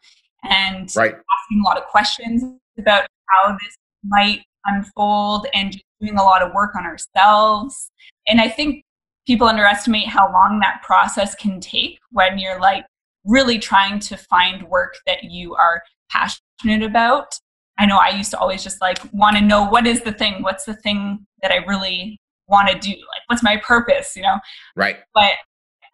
[0.44, 1.14] and right.
[1.14, 2.42] asking a lot of questions
[2.78, 7.90] about how this might unfold and just doing a lot of work on ourselves.
[8.26, 8.84] And I think
[9.26, 12.84] people underestimate how long that process can take when you're like
[13.24, 17.38] really trying to find work that you are passionate about.
[17.78, 20.42] I know I used to always just like want to know what is the thing,
[20.42, 24.38] what's the thing that I really want to do, like what's my purpose, you know?
[24.76, 24.98] Right.
[25.12, 25.32] But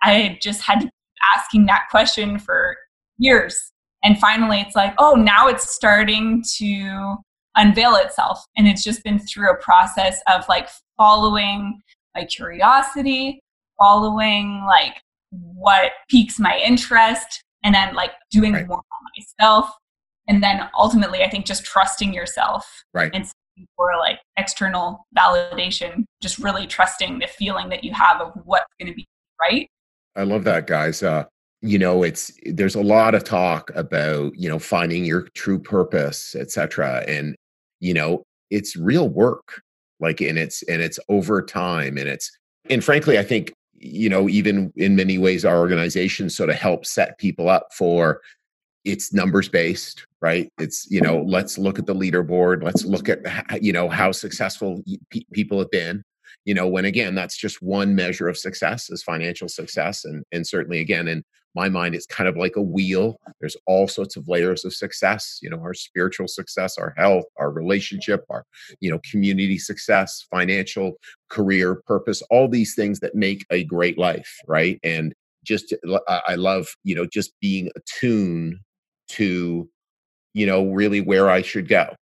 [0.03, 0.92] I just had to keep
[1.37, 2.77] asking that question for
[3.18, 7.16] years and finally it's like oh now it's starting to
[7.57, 11.81] unveil itself and it's just been through a process of like following
[12.14, 13.40] my curiosity
[13.79, 14.94] following like
[15.31, 18.66] what piques my interest and then like doing right.
[18.66, 19.70] more on myself.
[20.29, 23.11] And then ultimately i think just trusting yourself right.
[23.12, 28.33] and seeking for like external validation just really trusting the feeling that you have of
[28.44, 29.07] what's going to be
[29.40, 29.68] right.
[30.14, 31.03] I love that guys.
[31.03, 31.25] Uh
[31.62, 36.35] you know it's there's a lot of talk about you know finding your true purpose
[36.35, 37.37] etc and
[37.81, 39.62] you know it's real work
[40.03, 42.31] like and it's and it's over time and it's
[42.69, 46.91] and frankly i think you know even in many ways our organization sort of helps
[46.91, 48.21] set people up for
[48.85, 50.51] it's numbers based right?
[50.59, 53.21] It's you know let's look at the leaderboard let's look at
[53.62, 54.83] you know how successful
[55.33, 56.03] people have been
[56.44, 60.46] you know when again that's just one measure of success is financial success and and
[60.46, 61.24] certainly again in
[61.55, 63.16] my mind it's kind of like a wheel.
[63.40, 67.50] There's all sorts of layers of success you know our spiritual success our health our
[67.50, 68.44] relationship our
[68.81, 70.92] you know community success financial
[71.28, 74.78] career purpose all these things that make a great life right?
[74.83, 75.74] And just
[76.07, 78.57] i love you know just being attuned
[79.09, 79.68] to
[80.35, 81.94] you know really where i should go.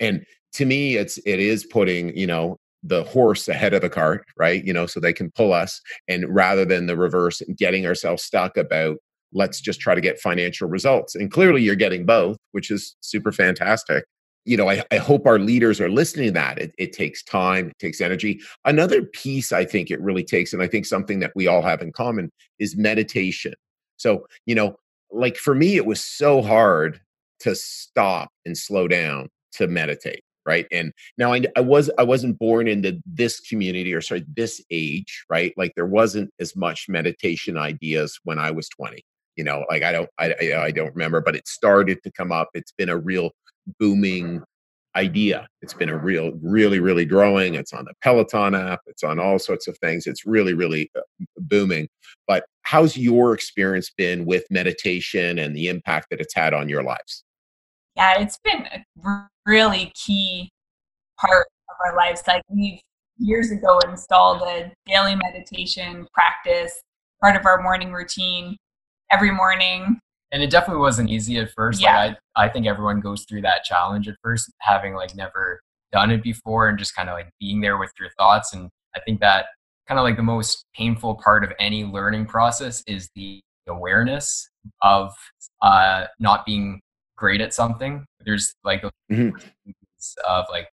[0.00, 0.24] And
[0.54, 4.64] to me it's it is putting you know the horse ahead of the cart, right?
[4.64, 8.56] You know, so they can pull us and rather than the reverse getting ourselves stuck
[8.56, 8.98] about
[9.32, 11.14] let's just try to get financial results.
[11.14, 14.04] And clearly you're getting both, which is super fantastic.
[14.44, 16.58] You know, I, I hope our leaders are listening to that.
[16.58, 18.40] It, it takes time, it takes energy.
[18.64, 21.82] Another piece I think it really takes, and I think something that we all have
[21.82, 23.52] in common is meditation.
[23.96, 24.76] So, you know,
[25.10, 27.00] like for me, it was so hard
[27.40, 32.38] to stop and slow down to meditate right and now I, I was i wasn't
[32.38, 37.56] born into this community or sorry this age right like there wasn't as much meditation
[37.56, 39.04] ideas when i was 20
[39.36, 42.48] you know like i don't i i don't remember but it started to come up
[42.54, 43.30] it's been a real
[43.78, 44.42] booming
[44.96, 45.46] idea.
[45.62, 47.54] It's been a real, really, really growing.
[47.54, 48.80] It's on the Peloton app.
[48.86, 50.06] It's on all sorts of things.
[50.06, 51.02] It's really, really uh,
[51.36, 51.88] booming.
[52.26, 56.82] But how's your experience been with meditation and the impact that it's had on your
[56.82, 57.24] lives?
[57.98, 60.50] Yeah, it's been a really key
[61.20, 62.22] part of our lives.
[62.26, 62.80] Like we've
[63.18, 66.80] years ago installed a daily meditation practice,
[67.20, 68.56] part of our morning routine
[69.10, 70.00] every morning
[70.32, 71.80] and it definitely wasn't easy at first.
[71.80, 71.96] Yeah.
[71.96, 75.60] Like I, I think everyone goes through that challenge at first, having like never
[75.92, 78.52] done it before and just kind of like being there with your thoughts.
[78.52, 79.46] And I think that
[79.86, 84.48] kind of like the most painful part of any learning process is the awareness
[84.82, 85.12] of
[85.62, 86.80] uh, not being
[87.18, 88.04] great at something.
[88.24, 89.30] There's like mm-hmm.
[90.28, 90.68] of like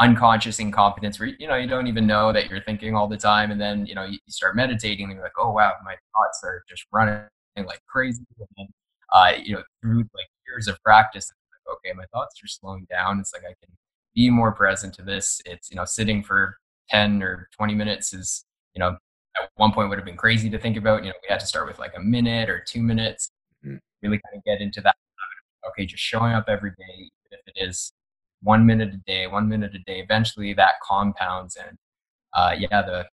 [0.00, 3.50] unconscious incompetence where you know you don't even know that you're thinking all the time
[3.50, 6.62] and then you know you, start meditating and you're like oh wow my thoughts are
[6.68, 7.20] just running
[7.66, 8.22] like crazy
[8.56, 8.68] and
[9.12, 13.20] uh, you know, through like years of practice, like, okay, my thoughts are slowing down.
[13.20, 13.74] It's like I can
[14.14, 15.40] be more present to this.
[15.46, 16.56] It's, you know, sitting for
[16.90, 18.96] 10 or 20 minutes is, you know,
[19.40, 21.04] at one point would have been crazy to think about.
[21.04, 23.30] You know, we had to start with like a minute or two minutes,
[23.64, 23.76] mm-hmm.
[24.02, 24.96] really kind of get into that.
[25.68, 27.92] Okay, just showing up every day, if it is
[28.42, 31.56] one minute a day, one minute a day, eventually that compounds.
[31.56, 31.76] And
[32.34, 33.06] uh, yeah, the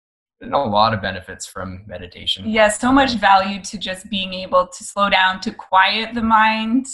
[0.43, 2.49] a lot of benefits from meditation.
[2.49, 6.87] Yeah, so much value to just being able to slow down, to quiet the mind,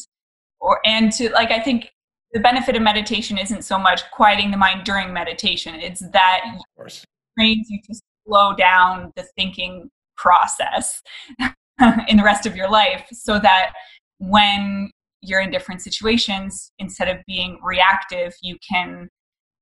[0.60, 1.90] or and to like I think
[2.32, 5.74] the benefit of meditation isn't so much quieting the mind during meditation.
[5.76, 6.40] It's that
[6.76, 7.04] it
[7.38, 11.02] trains you to slow down the thinking process
[12.08, 13.72] in the rest of your life so that
[14.18, 19.08] when you're in different situations, instead of being reactive, you can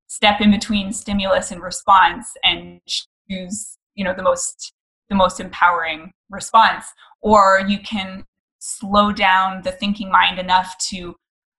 [0.09, 4.73] step in between stimulus and response and choose you know the most
[5.09, 6.87] the most empowering response.
[7.21, 8.25] Or you can
[8.59, 11.15] slow down the thinking mind enough to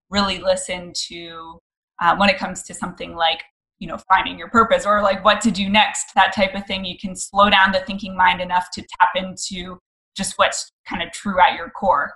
[0.10, 1.60] really listen to
[2.02, 3.44] uh, when it comes to something like
[3.80, 6.86] you know finding your purpose or like what to do next that type of thing.
[6.86, 9.80] You can slow down the thinking mind enough to tap into
[10.16, 12.14] just what's kind of true at your core.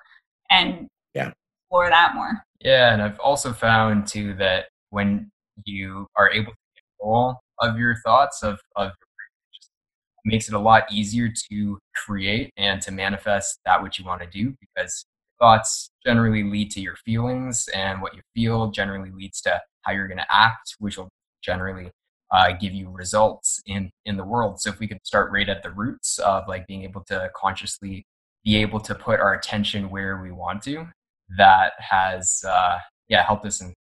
[0.50, 1.32] And yeah
[1.71, 2.43] explore that more.
[2.60, 5.31] Yeah and i've also found too that when
[5.65, 9.07] you are able to get control of your thoughts of of your
[10.23, 14.27] makes it a lot easier to create and to manifest that which you want to
[14.27, 15.03] do because
[15.39, 20.07] thoughts generally lead to your feelings and what you feel generally leads to how you're
[20.07, 21.10] going to act which will
[21.41, 21.89] generally
[22.31, 24.62] uh, give you results in in the world.
[24.62, 28.05] So if we could start right at the roots of like being able to consciously
[28.45, 30.88] be able to put our attention where we want to
[31.38, 33.74] that has uh, yeah helped us in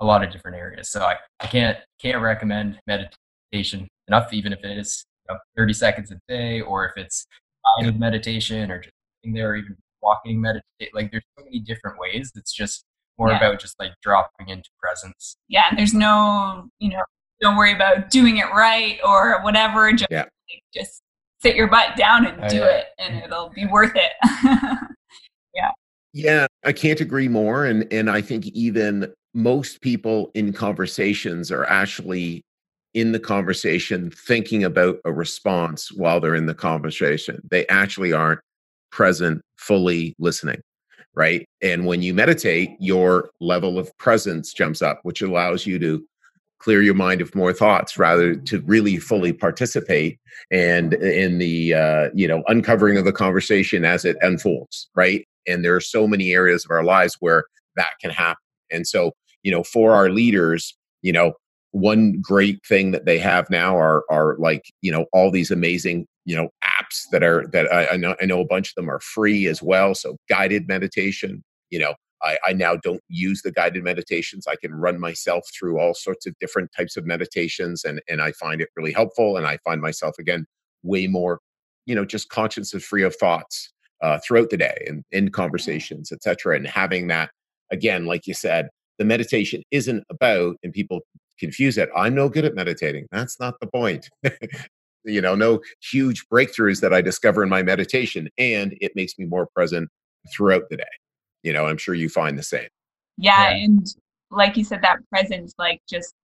[0.00, 4.64] a lot of different areas so i, I can't can't recommend meditation enough even if
[4.64, 7.26] it is know, 30 seconds a day, or if it's
[7.78, 10.94] guided meditation or just sitting there, or even walking meditate.
[10.94, 12.32] Like there's so many different ways.
[12.34, 12.84] It's just
[13.18, 13.38] more yeah.
[13.38, 15.36] about just like dropping into presence.
[15.48, 17.02] Yeah, and there's no, you know,
[17.40, 19.92] don't worry about doing it right or whatever.
[19.92, 20.22] Just, yeah.
[20.22, 21.02] like, just
[21.40, 22.66] sit your butt down and oh, do yeah.
[22.66, 24.12] it, and it'll be worth it.
[26.12, 26.46] yeah.
[26.64, 27.64] I can't agree more.
[27.64, 32.42] And and I think even most people in conversations are actually
[32.94, 37.40] in the conversation thinking about a response while they're in the conversation.
[37.50, 38.40] They actually aren't
[38.90, 40.60] present, fully listening,
[41.14, 41.46] right?
[41.62, 46.04] And when you meditate, your level of presence jumps up, which allows you to
[46.58, 50.18] clear your mind of more thoughts rather to really fully participate
[50.52, 55.64] and in the uh, you know uncovering of the conversation as it unfolds right and
[55.64, 57.44] there are so many areas of our lives where
[57.76, 61.32] that can happen and so you know for our leaders you know
[61.72, 66.06] one great thing that they have now are are like you know all these amazing
[66.24, 68.90] you know apps that are that I, I, know I know a bunch of them
[68.90, 69.94] are free as well.
[69.94, 74.46] So guided meditation, you know, I, I now don't use the guided meditations.
[74.46, 78.32] I can run myself through all sorts of different types of meditations, and and I
[78.32, 79.36] find it really helpful.
[79.36, 80.46] And I find myself again
[80.82, 81.40] way more,
[81.86, 83.71] you know, just conscious and free of thoughts
[84.02, 86.56] uh, throughout the day and in conversations, etc.
[86.56, 87.30] And having that
[87.70, 91.00] again, like you said, the meditation isn't about, and people
[91.38, 91.88] confuse it.
[91.96, 93.06] I'm no good at meditating.
[93.10, 94.08] That's not the point.
[95.04, 95.60] you know, no
[95.90, 99.88] huge breakthroughs that I discover in my meditation, and it makes me more present
[100.32, 100.84] throughout the day.
[101.42, 102.68] You know, I'm sure you find the same.
[103.18, 103.64] Yeah, yeah.
[103.64, 103.86] and
[104.30, 106.14] like you said, that presence, like just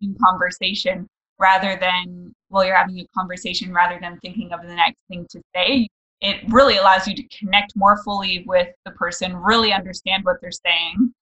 [0.00, 1.06] in conversation
[1.40, 5.40] rather than while you're having a conversation, rather than thinking of the next thing to
[5.54, 5.88] say,
[6.24, 10.50] it really allows you to connect more fully with the person, really understand what they're
[10.50, 11.12] saying.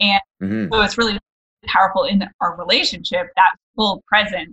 [0.00, 0.72] And mm-hmm.
[0.72, 1.18] so it's really
[1.66, 4.52] powerful in our relationship, that full presence.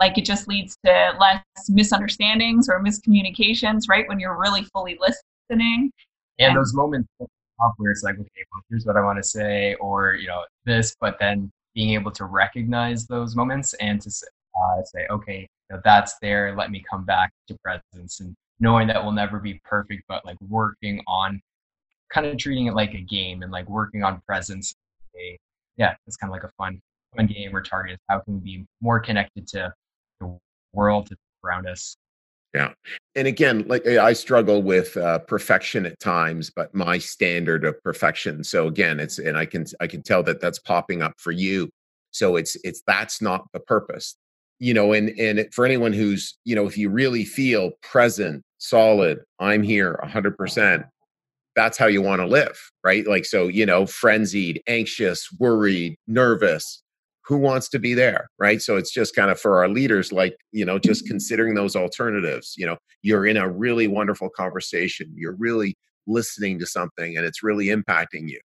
[0.00, 4.08] Like it just leads to less misunderstandings or miscommunications, right?
[4.08, 5.92] When you're really fully listening.
[6.38, 7.10] And, and those moments
[7.76, 10.96] where it's like, okay, well, here's what I want to say, or you know, this,
[10.98, 15.82] but then being able to recognize those moments and to uh, say, okay, you know,
[15.84, 16.56] that's there.
[16.56, 20.36] Let me come back to presence and knowing that we'll never be perfect, but like
[20.48, 21.40] working on
[22.12, 24.74] kind of treating it like a game and like working on presence.
[25.76, 26.80] Yeah, it's kind of like a fun,
[27.16, 27.98] fun game or target.
[28.08, 29.72] How can we be more connected to
[30.20, 30.38] the
[30.72, 31.08] world
[31.44, 31.96] around us?
[32.54, 32.72] Yeah.
[33.14, 38.42] And again, like I struggle with uh, perfection at times, but my standard of perfection.
[38.42, 41.70] So again, it's and I can I can tell that that's popping up for you.
[42.10, 44.16] So it's it's that's not the purpose,
[44.58, 44.92] you know.
[44.92, 49.98] And and for anyone who's you know, if you really feel present, solid, I'm here,
[50.04, 50.84] hundred percent.
[51.56, 53.06] That's how you want to live, right?
[53.06, 56.82] Like so, you know, frenzied, anxious, worried, nervous
[57.30, 60.36] who wants to be there right so it's just kind of for our leaders like
[60.50, 65.36] you know just considering those alternatives you know you're in a really wonderful conversation you're
[65.38, 65.76] really
[66.08, 68.40] listening to something and it's really impacting you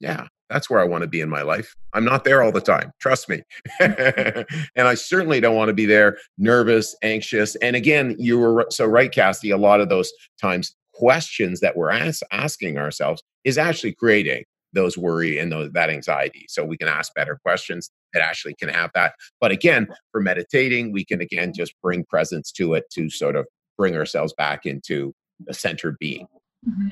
[0.00, 2.60] yeah that's where i want to be in my life i'm not there all the
[2.60, 3.42] time trust me
[3.80, 4.46] and
[4.76, 9.12] i certainly don't want to be there nervous anxious and again you were so right
[9.12, 14.44] cassie a lot of those times questions that we're as- asking ourselves is actually creating
[14.72, 16.46] those worry and those, that anxiety.
[16.48, 19.14] So we can ask better questions that actually can have that.
[19.40, 23.46] But again, for meditating, we can again just bring presence to it to sort of
[23.76, 25.14] bring ourselves back into
[25.48, 26.26] a center being.
[26.68, 26.88] Mm-hmm.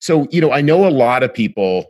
[0.00, 1.86] So, you know, I know a lot of people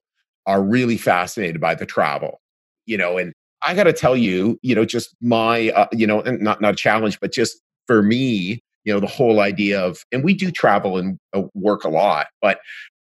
[0.48, 2.40] are really fascinated by the travel,
[2.86, 3.32] you know, and
[3.62, 6.74] I got to tell you, you know, just my, uh, you know, and not not
[6.74, 10.50] a challenge, but just for me, you know, the whole idea of, and we do
[10.50, 12.58] travel and uh, work a lot, but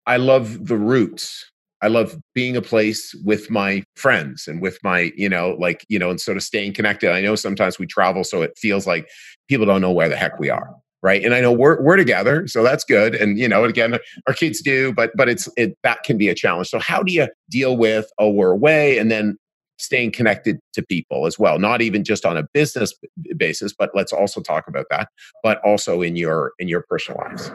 [0.06, 1.50] I love the roots
[1.82, 5.98] I love being a place with my friends and with my, you know, like, you
[5.98, 7.10] know, and sort of staying connected.
[7.10, 9.08] I know sometimes we travel, so it feels like
[9.48, 10.70] people don't know where the heck we are.
[11.02, 11.24] Right.
[11.24, 13.16] And I know we're we're together, so that's good.
[13.16, 13.98] And you know, again,
[14.28, 16.68] our kids do, but but it's it that can be a challenge.
[16.68, 19.36] So how do you deal with oh we're away and then
[19.78, 22.94] staying connected to people as well not even just on a business
[23.36, 25.08] basis but let's also talk about that
[25.42, 27.50] but also in your in your personal lives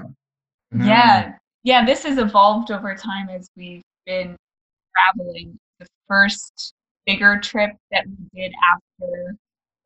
[0.77, 1.35] yeah mm.
[1.63, 4.35] yeah this has evolved over time as we've been
[4.97, 5.59] traveling.
[5.79, 6.73] The first
[7.05, 9.35] bigger trip that we did after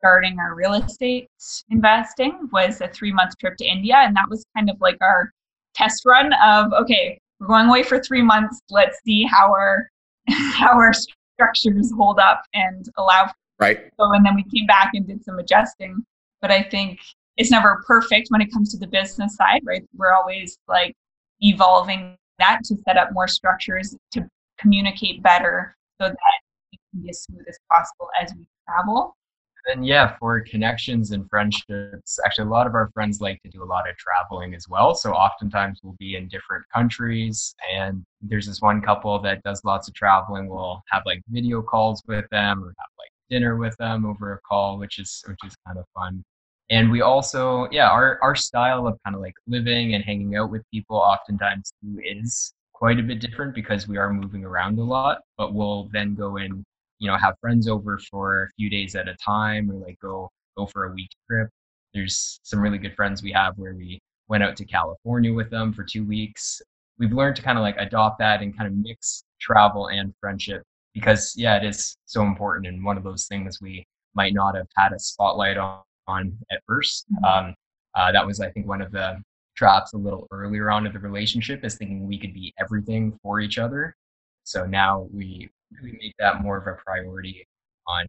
[0.01, 1.29] starting our real estate
[1.69, 3.95] investing was a three month trip to India.
[3.97, 5.31] And that was kind of like our
[5.75, 8.59] test run of okay, we're going away for three months.
[8.69, 9.89] Let's see how our
[10.29, 13.91] how our structures hold up and allow right.
[13.99, 16.03] So and then we came back and did some adjusting.
[16.41, 16.99] But I think
[17.37, 19.83] it's never perfect when it comes to the business side, right?
[19.95, 20.95] We're always like
[21.41, 24.27] evolving that to set up more structures to
[24.59, 26.39] communicate better so that
[26.71, 29.15] it can be as smooth as possible as we travel.
[29.67, 33.63] And yeah, for connections and friendships, actually, a lot of our friends like to do
[33.63, 34.95] a lot of traveling as well.
[34.95, 39.87] So oftentimes we'll be in different countries, and there's this one couple that does lots
[39.87, 40.47] of traveling.
[40.47, 44.39] We'll have like video calls with them or have like dinner with them over a
[44.39, 46.23] call, which is which is kind of fun
[46.71, 50.49] and we also yeah our our style of kind of like living and hanging out
[50.49, 55.19] with people oftentimes is quite a bit different because we are moving around a lot
[55.37, 56.63] but we'll then go and
[57.01, 60.29] you know have friends over for a few days at a time or like go
[60.57, 61.49] go for a week trip
[61.93, 65.73] there's some really good friends we have where we went out to california with them
[65.73, 66.61] for two weeks
[66.97, 70.63] we've learned to kind of like adopt that and kind of mix travel and friendship
[70.93, 73.83] because yeah it is so important and one of those things we
[74.13, 77.25] might not have had a spotlight on on at 1st mm-hmm.
[77.25, 77.55] um,
[77.95, 79.21] uh, that was, I think, one of the
[79.55, 83.39] traps a little earlier on in the relationship is thinking we could be everything for
[83.39, 83.95] each other.
[84.43, 87.45] So now we really make that more of a priority
[87.87, 88.05] on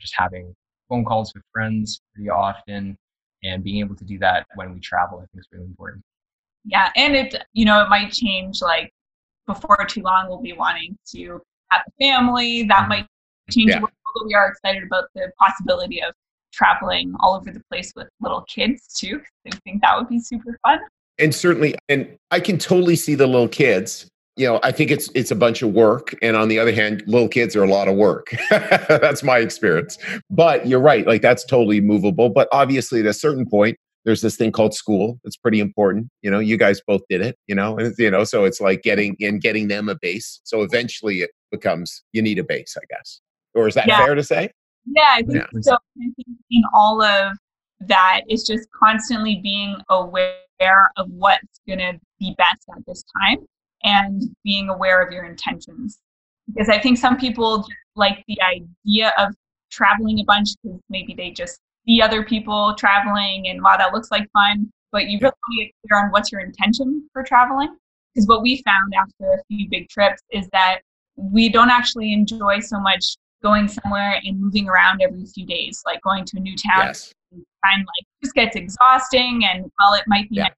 [0.00, 0.54] just having
[0.88, 2.96] phone calls with friends pretty often
[3.44, 6.02] and being able to do that when we travel, I think is really important.
[6.64, 6.90] Yeah.
[6.96, 8.92] And it, you know, it might change like
[9.46, 12.64] before too long, we'll be wanting to have a family.
[12.64, 12.88] That mm-hmm.
[12.88, 13.06] might
[13.50, 13.70] change.
[13.70, 13.80] Yeah.
[14.26, 16.14] We are excited about the possibility of
[16.52, 19.20] traveling all over the place with little kids too.
[19.46, 20.80] I think that would be super fun.
[21.18, 24.08] And certainly, and I can totally see the little kids.
[24.38, 27.02] You know, I think it's it's a bunch of work, and on the other hand,
[27.08, 28.32] little kids are a lot of work.
[28.50, 29.98] that's my experience.
[30.30, 32.28] But you're right; like that's totally movable.
[32.28, 35.18] But obviously, at a certain point, there's this thing called school.
[35.24, 36.08] It's pretty important.
[36.22, 37.36] You know, you guys both did it.
[37.48, 40.40] You know, and you know, so it's like getting and getting them a base.
[40.44, 43.20] So eventually, it becomes you need a base, I guess.
[43.54, 44.04] Or is that yeah.
[44.04, 44.52] fair to say?
[44.94, 45.60] Yeah, I think yeah.
[45.62, 45.74] so.
[45.74, 47.36] I think in all of
[47.80, 53.38] that is just constantly being aware of what's going to be best at this time
[53.84, 55.98] and being aware of your intentions.
[56.46, 59.34] Because I think some people just like the idea of
[59.70, 64.10] traveling a bunch because maybe they just see other people traveling and wow, that looks
[64.10, 64.70] like fun.
[64.90, 67.76] But you really want to get clear on what's your intention for traveling.
[68.14, 70.80] Because what we found after a few big trips is that
[71.16, 76.00] we don't actually enjoy so much going somewhere and moving around every few days, like
[76.02, 76.86] going to a new town.
[76.86, 77.12] Yes.
[77.32, 80.46] Time like just gets exhausting, and while it might be yeah.
[80.46, 80.50] a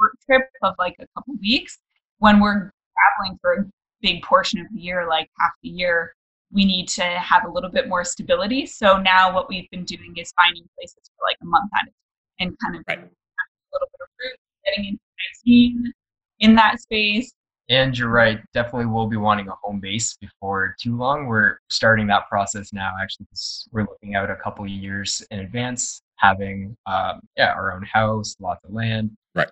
[0.00, 1.78] short trip of like a couple weeks,
[2.24, 3.64] when we're traveling for a
[4.00, 6.14] big portion of the year, like half the year,
[6.50, 8.64] we need to have a little bit more stability.
[8.64, 11.84] So now what we've been doing is finding places for like a month at a
[11.84, 11.92] time
[12.40, 12.98] and kind of right.
[12.98, 15.00] a little bit of route, getting into
[15.44, 15.92] scene
[16.40, 17.30] in that space.
[17.68, 21.26] And you're right, definitely we'll be wanting a home base before too long.
[21.26, 26.00] We're starting that process now, actually, because we're looking out a couple years in advance,
[26.16, 29.10] having um, yeah our own house, lots of land.
[29.34, 29.48] Right.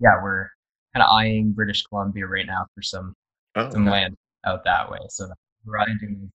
[0.00, 0.48] yeah, we're
[0.94, 3.14] kind of eyeing British Columbia right now for some
[3.56, 3.90] oh, some okay.
[3.90, 4.98] land out that way.
[5.10, 5.28] So
[5.64, 6.30] we're eyeing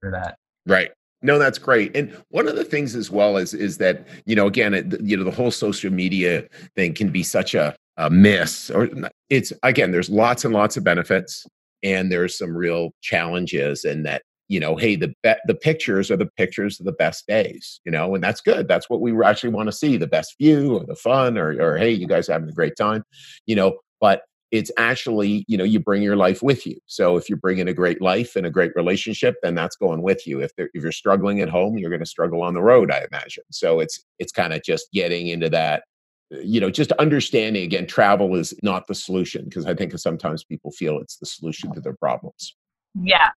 [0.00, 0.36] for that.
[0.66, 0.90] Right.
[1.22, 1.96] No, that's great.
[1.96, 5.16] And one of the things as well is is that you know again it, you
[5.16, 8.88] know the whole social media thing can be such a, a miss or
[9.30, 11.46] it's again there's lots and lots of benefits
[11.82, 16.16] and there's some real challenges and that you know hey the be- the pictures are
[16.16, 18.68] the pictures of the best days you know and that's good.
[18.68, 21.76] That's what we actually want to see the best view or the fun or or
[21.76, 23.02] hey you guys having a great time
[23.46, 24.22] you know but
[24.52, 26.78] it's actually you know you bring your life with you.
[26.86, 30.26] So if you're bringing a great life and a great relationship then that's going with
[30.26, 30.40] you.
[30.40, 33.44] If, if you're struggling at home you're going to struggle on the road i imagine.
[33.50, 35.84] So it's it's kind of just getting into that
[36.32, 40.44] uh, you know just understanding again travel is not the solution because i think sometimes
[40.44, 42.54] people feel it's the solution to their problems.
[42.94, 43.30] Yeah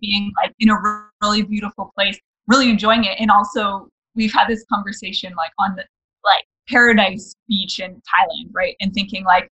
[0.00, 0.76] being like in a
[1.22, 5.84] really beautiful place really enjoying it and also we've had this conversation like on the
[6.24, 9.48] like paradise beach in thailand right and thinking like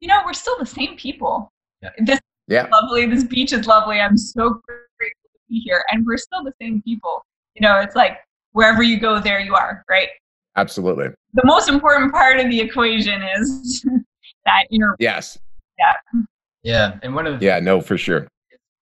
[0.00, 1.52] you know, we're still the same people.
[1.82, 1.90] Yeah.
[1.98, 2.66] This yeah.
[2.72, 3.06] lovely.
[3.06, 4.00] This beach is lovely.
[4.00, 4.60] I'm so
[4.98, 5.84] grateful to be here.
[5.90, 7.24] And we're still the same people.
[7.54, 8.18] You know, it's like
[8.52, 10.08] wherever you go, there you are, right?
[10.56, 11.08] Absolutely.
[11.34, 13.86] The most important part of the equation is
[14.46, 14.96] that inner.
[14.98, 15.38] Yes.
[15.78, 16.22] Yeah.
[16.62, 16.98] Yeah.
[17.02, 17.46] And one of the.
[17.46, 18.26] Yeah, no, for sure.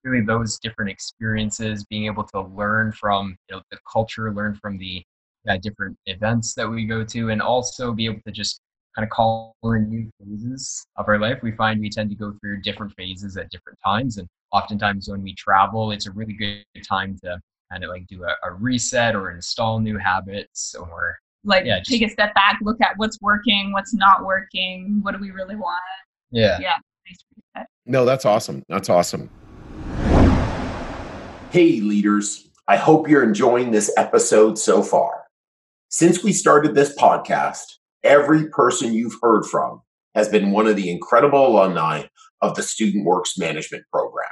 [0.09, 4.78] Really, those different experiences, being able to learn from you know, the culture, learn from
[4.78, 5.02] the
[5.44, 8.61] yeah, different events that we go to, and also be able to just
[8.94, 11.38] kind of call in new phases of our life.
[11.42, 14.18] We find we tend to go through different phases at different times.
[14.18, 17.38] And oftentimes when we travel, it's a really good time to
[17.70, 22.02] kind of like do a, a reset or install new habits or like yeah, take
[22.02, 25.80] a step back, look at what's working, what's not working, what do we really want?
[26.30, 26.59] Yeah.
[26.61, 27.64] Yeah.
[27.86, 28.64] No, that's awesome.
[28.68, 29.30] That's awesome.
[31.51, 32.46] Hey, leaders.
[32.68, 35.24] I hope you're enjoying this episode so far.
[35.88, 37.62] Since we started this podcast,
[38.03, 39.80] every person you've heard from
[40.14, 42.03] has been one of the incredible alumni
[42.42, 44.28] of the Student Works Management Program.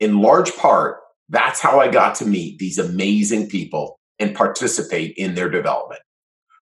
[0.00, 5.34] In large part, that's how I got to meet these amazing people and participate in
[5.34, 6.00] their development.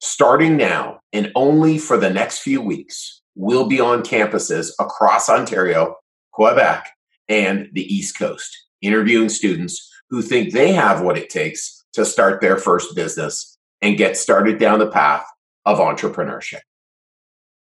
[0.00, 5.96] Starting now and only for the next few weeks, we'll be on campuses across Ontario,
[6.30, 6.88] Quebec,
[7.28, 12.40] and the East Coast, interviewing students who think they have what it takes to start
[12.40, 15.26] their first business and get started down the path
[15.64, 16.60] of entrepreneurship.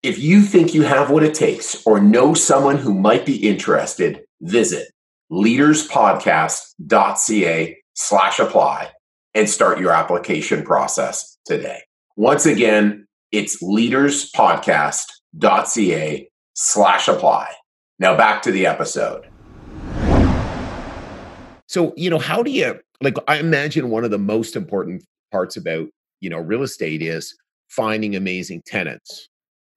[0.03, 4.22] If you think you have what it takes or know someone who might be interested,
[4.41, 4.89] visit
[5.32, 8.91] leaderspodcast.ca slash apply
[9.34, 11.82] and start your application process today.
[12.16, 17.51] Once again, it's leaderspodcast.ca slash apply.
[17.99, 19.28] Now back to the episode.
[21.68, 25.57] So, you know, how do you like I imagine one of the most important parts
[25.57, 25.88] about,
[26.22, 27.36] you know, real estate is
[27.70, 29.28] finding amazing tenants,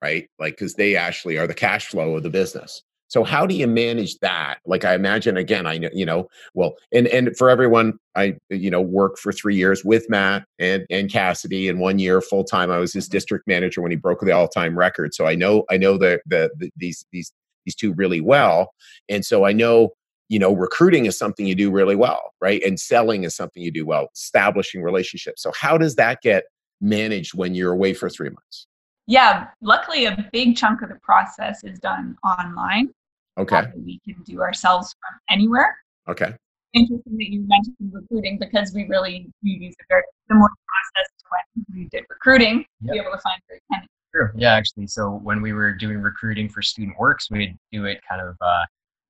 [0.03, 0.28] right?
[0.39, 2.82] Like, because they actually are the cash flow of the business.
[3.09, 4.59] So how do you manage that?
[4.66, 8.70] Like I imagine again, I know, you know, well, and and for everyone, I you
[8.70, 12.70] know worked for three years with Matt and and Cassidy, and one year full time.
[12.70, 15.14] I was his district manager when he broke the all time record.
[15.14, 17.32] So I know I know the, the the these these
[17.64, 18.72] these two really well,
[19.09, 19.93] and so I know
[20.29, 22.62] you know recruiting is something you do really well, right?
[22.62, 24.09] And selling is something you do well.
[24.14, 25.43] Establishing relationships.
[25.43, 26.45] So how does that get
[26.81, 28.66] managed when you're away for three months?
[29.07, 32.91] Yeah, luckily, a big chunk of the process is done online.
[33.39, 33.62] Okay.
[33.76, 35.76] we can do ourselves from anywhere.
[36.09, 36.35] Okay.
[36.74, 41.24] Interesting that you mentioned recruiting because we really we use a very similar process to
[41.31, 42.89] when we did recruiting yep.
[42.89, 43.93] to be able to find great candidates.
[44.14, 44.33] Sure.
[44.37, 44.87] Yeah, actually.
[44.89, 48.64] So when we were doing recruiting for Student Works, we'd do it kind of uh,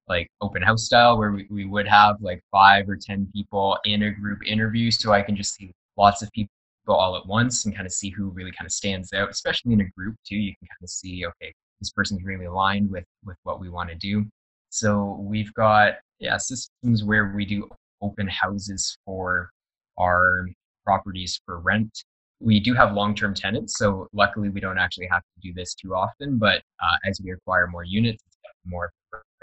[0.09, 4.05] like open house style where we, we would have like five or 10 people in
[4.05, 4.91] a group interview.
[4.91, 6.51] So I can just see lots of people
[6.89, 9.81] all at once and kind of see who really kind of stands out, especially in
[9.81, 10.37] a group too.
[10.37, 13.91] You can kind of see, okay, this person's really aligned with with what we want
[13.91, 14.25] to do.
[14.71, 17.69] So we've got yeah systems where we do
[18.01, 19.51] open houses for
[19.99, 20.49] our
[20.85, 22.05] properties for rent.
[22.41, 25.95] We do have long-term tenants, so luckily we don't actually have to do this too
[25.95, 26.39] often.
[26.39, 28.91] But uh, as we acquire more units, it's more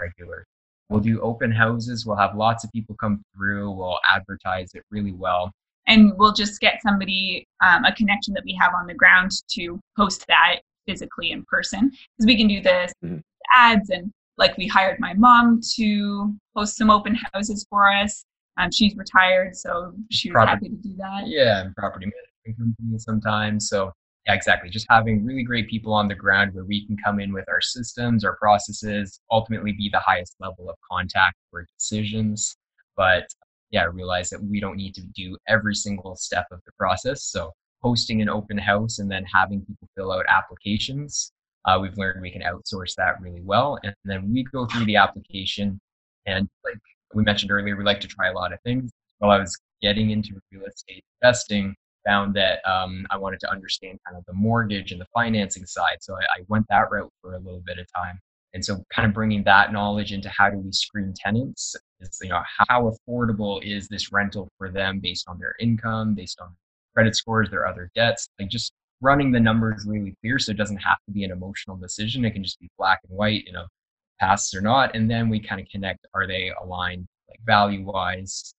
[0.00, 0.46] regular
[0.88, 2.06] we'll do open houses.
[2.06, 3.70] We'll have lots of people come through.
[3.70, 5.52] We'll advertise it really well.
[5.88, 9.78] And we'll just get somebody, um, a connection that we have on the ground to
[9.96, 10.56] post that
[10.86, 13.18] physically in person because we can do the mm-hmm.
[13.54, 18.24] ads and like we hired my mom to host some open houses for us.
[18.58, 21.24] Um, she's retired, so she was property, happy to do that.
[21.26, 23.68] Yeah, and property management company sometimes.
[23.68, 23.92] So
[24.26, 24.70] yeah, exactly.
[24.70, 27.60] Just having really great people on the ground where we can come in with our
[27.60, 32.56] systems, our processes, ultimately be the highest level of contact for decisions.
[32.96, 33.28] But
[33.70, 37.22] yeah, realize that we don't need to do every single step of the process.
[37.24, 37.52] So
[37.82, 41.30] hosting an open house and then having people fill out applications,
[41.64, 43.78] uh, we've learned we can outsource that really well.
[43.84, 45.78] And then we go through the application
[46.26, 46.78] and like
[47.14, 48.90] we mentioned earlier, we like to try a lot of things.
[49.18, 51.76] While I was getting into real estate investing,
[52.06, 55.98] found that um, I wanted to understand kind of the mortgage and the financing side.
[56.00, 58.20] So I, I, went that route for a little bit of time.
[58.54, 62.30] And so kind of bringing that knowledge into how do we screen tenants is, you
[62.30, 66.54] know, how affordable is this rental for them based on their income, based on
[66.94, 70.38] credit scores, their other debts, like just running the numbers really clear.
[70.38, 72.24] So it doesn't have to be an emotional decision.
[72.24, 73.66] It can just be black and white, you know,
[74.18, 74.94] passes or not.
[74.94, 78.54] And then we kind of connect, are they aligned like value wise?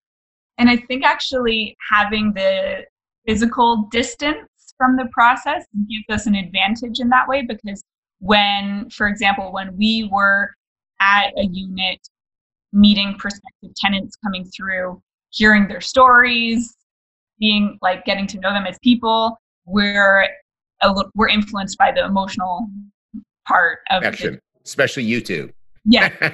[0.59, 2.85] And I think actually having the
[3.27, 4.47] physical distance
[4.77, 7.83] from the process gives us an advantage in that way because
[8.19, 10.55] when, for example, when we were
[11.01, 11.99] at a unit
[12.73, 16.75] meeting prospective tenants coming through, hearing their stories,
[17.39, 20.27] being like getting to know them as people, we're
[20.81, 22.67] a little, we're influenced by the emotional
[23.47, 25.51] part of action, the, especially you two.
[25.85, 26.09] Yeah.
[26.21, 26.31] yeah.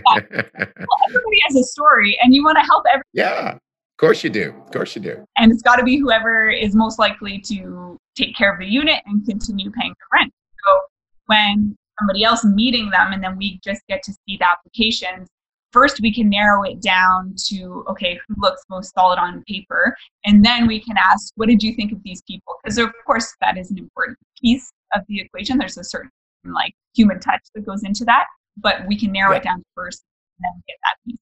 [0.06, 3.02] Well, everybody has a story, and you want to help everyone.
[3.12, 3.58] Yeah.
[3.96, 4.54] Of course you do.
[4.66, 5.24] Of course you do.
[5.38, 9.02] And it's got to be whoever is most likely to take care of the unit
[9.06, 10.30] and continue paying the rent.
[10.66, 10.80] So
[11.28, 15.28] when somebody else meeting them and then we just get to see the applications,
[15.72, 20.44] first we can narrow it down to okay, who looks most solid on paper, and
[20.44, 22.54] then we can ask, what did you think of these people?
[22.62, 25.56] Because of course that is an important piece of the equation.
[25.56, 26.10] There's a certain
[26.44, 28.26] like human touch that goes into that,
[28.58, 29.38] but we can narrow yeah.
[29.38, 30.04] it down first
[30.38, 31.18] and then get that piece.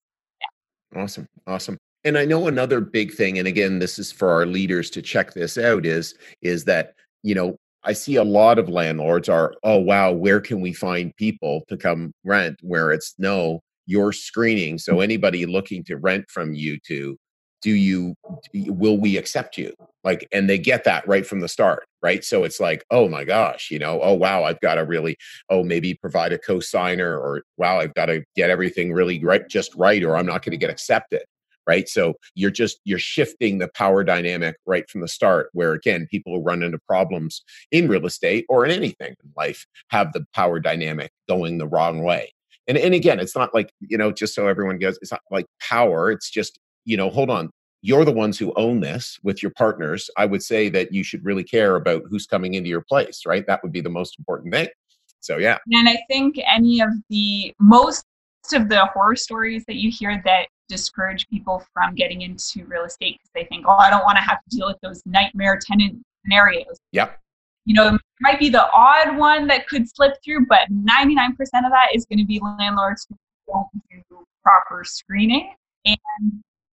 [0.97, 1.29] Awesome.
[1.47, 5.03] Awesome and i know another big thing and again this is for our leaders to
[5.03, 9.55] check this out is is that you know i see a lot of landlords are
[9.65, 12.59] oh wow where can we find people to come rent?
[12.63, 15.03] Where it's no you're screening so mm.
[15.03, 17.17] anybody looking to rent from you to
[17.63, 18.15] do you
[18.53, 19.73] will we accept you?
[20.05, 22.23] Like and they get that right from the start right?
[22.23, 25.17] So it's like oh my gosh you know oh wow i've got to really
[25.49, 29.75] oh maybe provide a co-signer or wow i've got to get everything really right just
[29.75, 31.23] right or i'm not going to get accepted
[31.67, 31.89] right?
[31.89, 36.35] So you're just you're shifting the power dynamic right from the start where again people
[36.35, 40.61] who run into problems in real estate or in anything in life have the power
[40.61, 42.33] dynamic going the wrong way.
[42.69, 45.47] And and again it's not like you know just so everyone goes it's not like
[45.61, 47.51] power it's just you know hold on
[47.83, 50.09] you're the ones who own this with your partners.
[50.17, 53.47] I would say that you should really care about who's coming into your place right?
[53.47, 54.69] That would be the most important thing.
[55.21, 55.59] So yeah.
[55.73, 58.05] And i think any of the most
[58.53, 63.19] of the horror stories that you hear that discourage people from getting into real estate
[63.19, 66.03] because they think, oh, I don't want to have to deal with those nightmare tenant
[66.23, 66.79] scenarios.
[66.93, 67.19] Yep.
[67.67, 71.71] You know, it might be the odd one that could slip through, but 99% of
[71.71, 73.17] that is going to be landlords who
[73.49, 75.55] don't do proper screening.
[75.87, 75.99] And,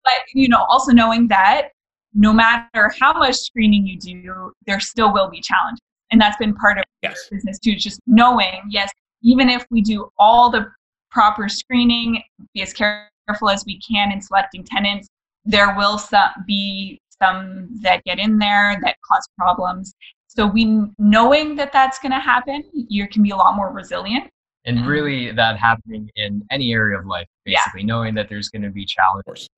[0.03, 1.69] but, you know, also knowing that
[2.13, 5.79] no matter how much screening you do, there still will be challenges.
[6.11, 7.29] And that's been part of yes.
[7.31, 8.91] business too, just knowing, yes,
[9.23, 10.69] even if we do all the
[11.09, 12.21] proper screening,
[12.53, 15.07] be as careful careful as we can in selecting tenants.
[15.45, 19.93] There will some, be some that get in there that cause problems.
[20.27, 24.29] So we knowing that that's going to happen, you can be a lot more resilient.
[24.65, 24.87] And mm-hmm.
[24.87, 27.87] really, that happening in any area of life, basically, yeah.
[27.87, 29.49] knowing that there's going to be challenges,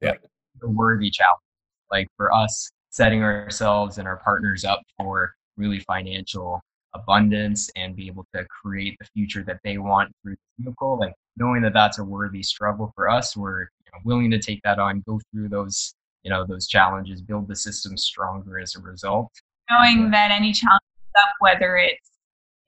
[0.00, 0.14] yeah,
[0.60, 1.40] the worthy challenge.
[1.90, 6.60] Like for us, setting ourselves and our partners up for really financial
[6.94, 10.98] abundance and be able to create the future that they want through the vehicle.
[10.98, 14.60] Like knowing that that's a worthy struggle for us, we're you know, willing to take
[14.62, 18.80] that on, go through those you know those challenges, build the system stronger as a
[18.80, 19.30] result.
[19.70, 20.82] Knowing that any challenge
[21.16, 22.10] up, whether it's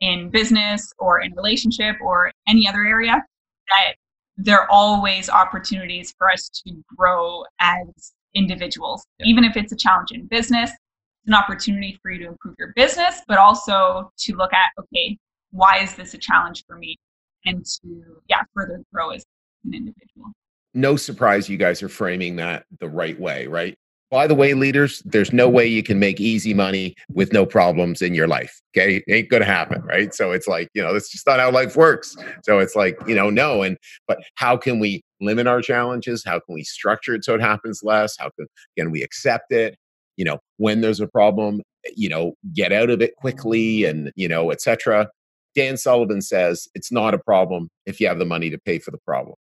[0.00, 3.22] in business or in relationship or any other area,
[3.68, 3.94] that
[4.36, 9.04] there are always opportunities for us to grow as individuals.
[9.18, 9.26] Yeah.
[9.26, 12.72] Even if it's a challenge in business, it's an opportunity for you to improve your
[12.74, 15.18] business, but also to look at, okay,
[15.50, 16.98] why is this a challenge for me?
[17.44, 19.24] And to yeah further grow as
[19.64, 20.32] an individual
[20.74, 23.76] no surprise you guys are framing that the right way right
[24.12, 28.02] by the way, leaders, there's no way you can make easy money with no problems
[28.02, 28.60] in your life.
[28.76, 28.96] Okay.
[28.96, 29.80] It ain't to happen.
[29.84, 30.14] Right.
[30.14, 32.14] So it's like, you know, that's just not how life works.
[32.44, 33.62] So it's like, you know, no.
[33.62, 36.22] And, but how can we limit our challenges?
[36.26, 38.14] How can we structure it so it happens less?
[38.18, 39.78] How can, can we accept it?
[40.18, 41.62] You know, when there's a problem,
[41.96, 45.08] you know, get out of it quickly and, you know, etc.
[45.54, 48.90] Dan Sullivan says it's not a problem if you have the money to pay for
[48.90, 49.36] the problem.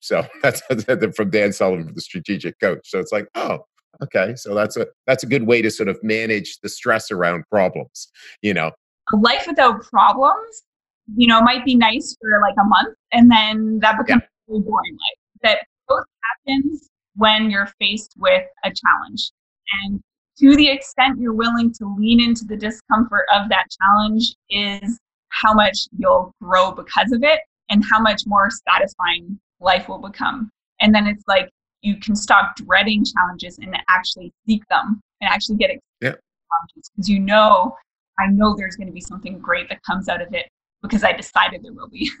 [0.00, 0.62] So that's
[1.16, 2.80] from Dan Sullivan, the strategic coach.
[2.84, 3.64] So it's like, oh,
[4.02, 7.44] okay so that's a that's a good way to sort of manage the stress around
[7.50, 8.08] problems
[8.42, 8.70] you know
[9.12, 10.62] life without problems
[11.16, 14.56] you know might be nice for like a month and then that becomes yeah.
[14.56, 15.58] a boring life that
[15.88, 16.04] both
[16.46, 19.30] happens when you're faced with a challenge
[19.84, 20.00] and
[20.38, 24.98] to the extent you're willing to lean into the discomfort of that challenge is
[25.42, 30.50] how much you'll grow because of it and how much more satisfying life will become
[30.80, 31.48] and then it's like
[31.82, 35.70] you can stop dreading challenges and actually seek them and actually get
[36.00, 37.74] challenges because you know
[38.18, 40.46] I know there's going to be something great that comes out of it
[40.82, 42.10] because I decided there will be.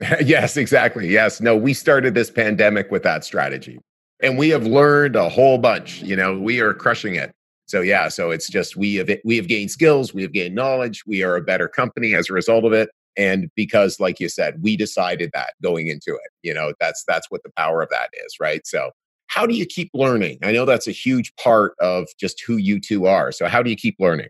[0.24, 1.08] yes, exactly.
[1.08, 1.40] Yes.
[1.40, 3.78] No, we started this pandemic with that strategy.
[4.22, 6.02] And we have learned a whole bunch.
[6.02, 7.32] You know, we are crushing it.
[7.66, 11.02] So yeah, so it's just we have we have gained skills, we have gained knowledge,
[11.06, 12.90] we are a better company as a result of it.
[13.16, 16.30] And because, like you said, we decided that going into it.
[16.42, 18.64] You know, that's that's what the power of that is, right?
[18.66, 18.90] So
[19.28, 20.38] how do you keep learning?
[20.42, 23.32] I know that's a huge part of just who you two are.
[23.32, 24.28] So how do you keep learning?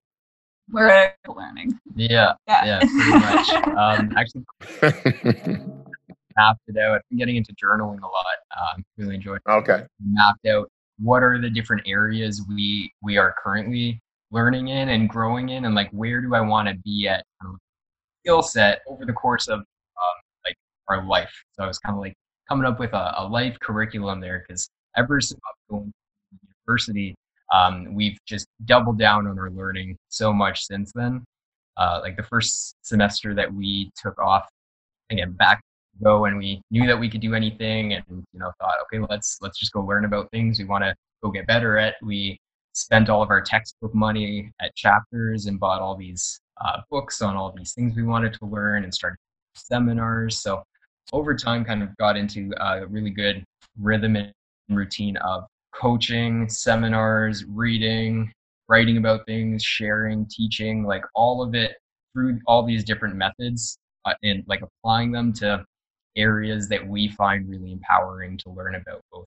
[0.71, 1.79] We're learning.
[1.95, 3.49] Yeah, yeah, yeah pretty much.
[3.77, 4.45] um, actually,
[6.37, 6.97] mapped it out.
[6.97, 8.37] I've been getting into journaling a lot.
[8.57, 9.41] Um, really enjoying.
[9.49, 9.85] Okay.
[10.01, 15.51] Mapped out what are the different areas we we are currently learning in and growing
[15.51, 17.25] in, and like where do I want to be at
[18.21, 20.57] skill set over the course of um, like
[20.89, 21.33] our life.
[21.53, 22.15] So I was kind of like
[22.49, 25.41] coming up with a, a life curriculum there because ever since
[25.71, 27.15] going to university,
[27.53, 31.25] um, we've just doubled down on our learning so much since then.
[31.77, 34.49] Uh, like the first semester that we took off,
[35.11, 35.61] again, back
[36.03, 39.39] go and we knew that we could do anything and you know thought okay let's
[39.41, 40.59] let's just go learn about things.
[40.59, 42.39] We want to go get better at we
[42.73, 47.35] spent all of our textbook money at chapters and bought all these uh, books on
[47.35, 49.17] all these things we wanted to learn and started
[49.55, 50.41] seminars.
[50.41, 50.63] So
[51.13, 53.45] over time kind of got into a really good
[53.79, 54.33] rhythm and
[54.69, 55.45] routine of
[55.75, 58.31] coaching, seminars, reading,
[58.69, 61.77] writing about things, sharing, teaching, like all of it
[62.13, 65.65] through all these different methods uh, and like applying them to
[66.17, 69.27] areas that we find really empowering to learn about both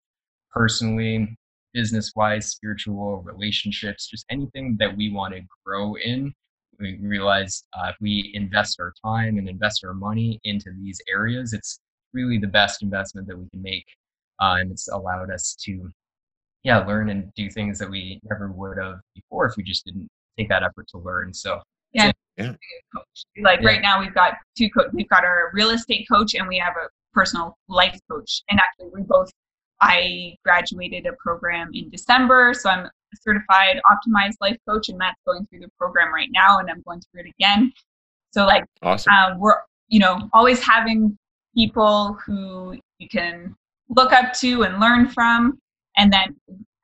[0.52, 1.36] personally,
[1.74, 6.34] business wise, spiritual, relationships, just anything that we want to grow in.
[6.80, 11.54] We realize uh, if we invest our time and invest our money into these areas,
[11.54, 11.80] it's
[12.14, 13.86] really the best investment that we can make
[14.40, 15.90] uh, and it's allowed us to
[16.64, 20.08] yeah learn and do things that we never would have before if we just didn't
[20.38, 21.62] take that effort to learn so
[21.94, 22.54] yeah, yeah.
[23.44, 23.68] like yeah.
[23.68, 26.74] right now we've got two co- we've got our real estate coach and we have
[26.76, 29.30] a personal life coach and actually we both
[29.82, 35.20] i graduated a program in december so i'm a certified optimized life coach and matt's
[35.26, 37.72] going through the program right now and i'm going through it again
[38.32, 39.12] so like awesome.
[39.14, 39.56] um, we're
[39.88, 41.18] you know always having
[41.56, 43.56] people who you can
[43.90, 45.60] look up to and learn from.
[45.98, 46.36] And then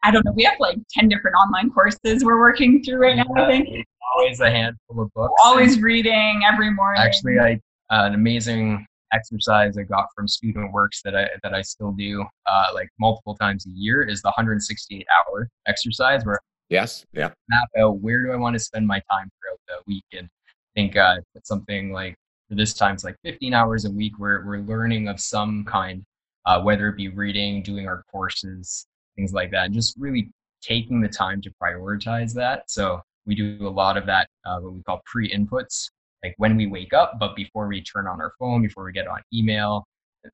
[0.05, 3.25] I don't know, we have like 10 different online courses we're working through right now,
[3.35, 3.85] I think.
[4.15, 5.33] Always a handful of books.
[5.43, 7.01] Always reading every morning.
[7.01, 11.61] Actually, I uh, an amazing exercise I got from Student Works that I that I
[11.61, 16.39] still do uh, like multiple times a year is the 168 hour exercise where
[16.69, 20.05] yes yeah map out where do I want to spend my time throughout the week
[20.13, 22.15] and I think uh, it's something like
[22.49, 26.03] for this time it's like 15 hours a week where we're learning of some kind
[26.45, 31.01] uh, whether it be reading, doing our courses, things like that, and just really taking
[31.01, 32.69] the time to prioritize that.
[32.69, 35.89] So we do a lot of that, uh, what we call pre inputs,
[36.23, 39.07] like when we wake up, but before we turn on our phone, before we get
[39.07, 39.85] on email.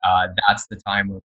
[0.07, 1.19] Uh, that's the time where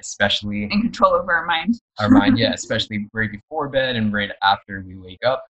[0.00, 1.80] especially in control over our mind.
[1.98, 5.44] our mind, yeah, especially right before bed and right after we wake up.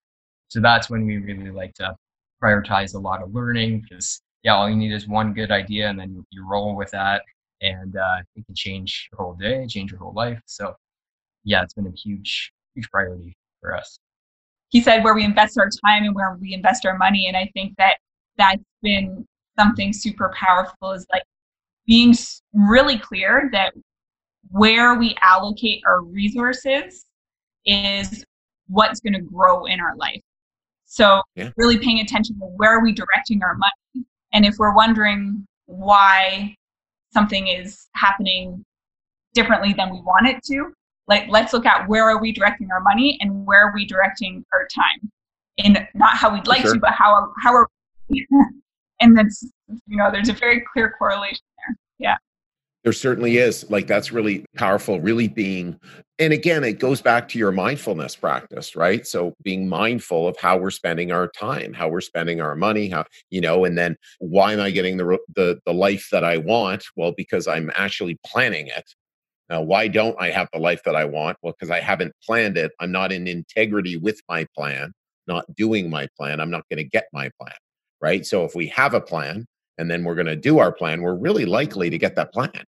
[0.49, 1.95] So that's when we really like to
[2.43, 5.99] prioritize a lot of learning because yeah, all you need is one good idea and
[5.99, 7.23] then you roll with that
[7.61, 10.41] and uh, it can change your whole day, change your whole life.
[10.47, 10.75] So,
[11.49, 13.99] yeah, it's been a huge, huge priority for us.
[14.69, 17.51] He said where we invest our time and where we invest our money, and I
[17.55, 17.97] think that
[18.37, 19.27] that's been
[19.59, 20.93] something super powerful.
[20.93, 21.23] Is like
[21.87, 22.15] being
[22.53, 23.73] really clear that
[24.51, 27.07] where we allocate our resources
[27.65, 28.25] is
[28.67, 30.21] what's going to grow in our life.
[30.85, 31.51] So, yeah.
[31.57, 36.55] really paying attention to where are we directing our money, and if we're wondering why
[37.11, 38.63] something is happening
[39.33, 40.75] differently than we want it to,
[41.09, 44.45] like let's look at where are we directing our money and where are we directing
[44.53, 45.11] our time.
[45.57, 46.75] In not how we'd like sure.
[46.75, 47.67] to but how how are
[48.09, 48.25] we
[49.01, 51.77] and that's you know there's a very clear correlation there.
[51.99, 52.17] Yeah.
[52.85, 53.69] There certainly is.
[53.69, 55.81] Like that's really powerful really being
[56.21, 59.05] and again it goes back to your mindfulness practice right?
[59.05, 63.05] So being mindful of how we're spending our time how we're spending our money how
[63.31, 66.85] you know and then why am i getting the the, the life that i want?
[66.95, 68.95] Well because i'm actually planning it
[69.51, 71.39] now, why don't I have the life that I want?
[71.43, 72.73] Well, because I haven't planned it.
[72.81, 74.93] I'm not in integrity with my plan,
[75.27, 76.41] not doing my plan.
[76.41, 77.55] I'm not going to get my plan.
[78.01, 78.25] Right.
[78.27, 79.47] So if we have a plan
[79.79, 82.65] and then we're going to do our plan, we're really likely to get that plan.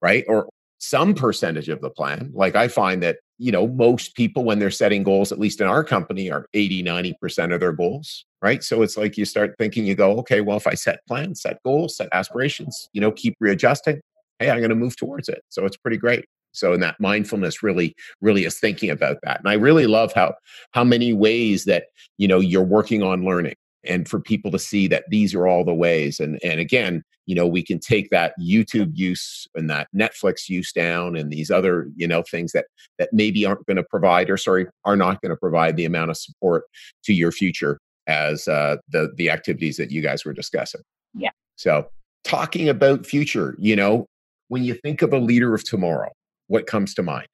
[0.00, 0.24] Right.
[0.28, 2.30] Or some percentage of the plan.
[2.32, 5.66] Like I find that, you know, most people, when they're setting goals, at least in
[5.66, 8.24] our company, are 80, 90% of their goals.
[8.40, 8.62] Right.
[8.62, 11.62] So it's like you start thinking, you go, okay, well, if I set plans, set
[11.64, 14.00] goals, set aspirations, you know, keep readjusting,
[14.40, 15.42] hey, I'm going to move towards it.
[15.50, 16.24] So it's pretty great.
[16.52, 19.38] So in that mindfulness really, really is thinking about that.
[19.38, 20.34] And I really love how
[20.72, 21.84] how many ways that
[22.18, 25.64] you know you're working on learning and for people to see that these are all
[25.64, 26.18] the ways.
[26.18, 30.72] And and again, you know, we can take that YouTube use and that Netflix use
[30.72, 32.66] down and these other, you know, things that
[32.98, 36.10] that maybe aren't going to provide or sorry, are not going to provide the amount
[36.10, 36.64] of support
[37.04, 37.78] to your future
[38.08, 40.80] as uh, the the activities that you guys were discussing.
[41.14, 41.30] Yeah.
[41.56, 41.86] So
[42.24, 44.06] talking about future, you know,
[44.50, 46.10] when you think of a leader of tomorrow,
[46.48, 47.28] what comes to mind?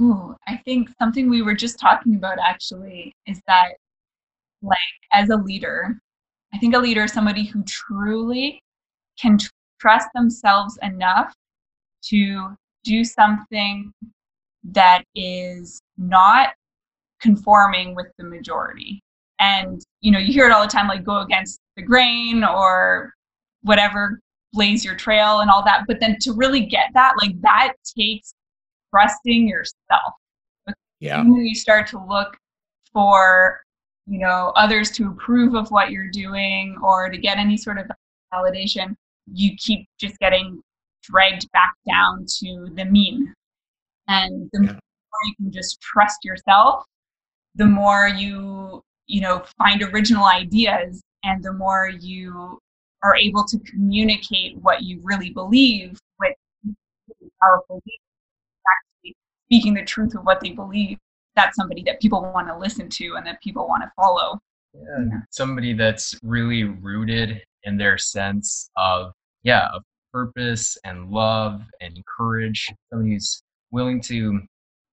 [0.00, 3.74] Ooh, I think something we were just talking about actually is that,
[4.62, 4.78] like,
[5.12, 6.00] as a leader,
[6.54, 8.62] I think a leader is somebody who truly
[9.20, 11.34] can tr- trust themselves enough
[12.04, 13.92] to do something
[14.64, 16.54] that is not
[17.20, 19.02] conforming with the majority.
[19.40, 23.12] And, you know, you hear it all the time like, go against the grain or
[23.60, 24.20] whatever
[24.52, 25.84] blaze your trail and all that.
[25.86, 28.34] But then to really get that, like that takes
[28.92, 30.14] trusting yourself.
[31.00, 31.22] Yeah.
[31.22, 32.36] When you start to look
[32.92, 33.60] for,
[34.06, 37.86] you know, others to approve of what you're doing or to get any sort of
[38.32, 38.94] validation,
[39.32, 40.60] you keep just getting
[41.02, 43.32] dragged back down to the mean.
[44.08, 44.72] And the yeah.
[44.72, 46.84] more you can just trust yourself,
[47.54, 52.58] the more you, you know, find original ideas and the more you
[53.02, 56.34] are able to communicate what you really believe with
[57.42, 60.98] powerful actually speaking the truth of what they believe
[61.36, 64.38] that's somebody that people want to listen to and that people want to follow
[64.74, 65.18] yeah, yeah.
[65.30, 69.82] somebody that's really rooted in their sense of yeah of
[70.12, 74.40] purpose and love and courage somebody who's willing to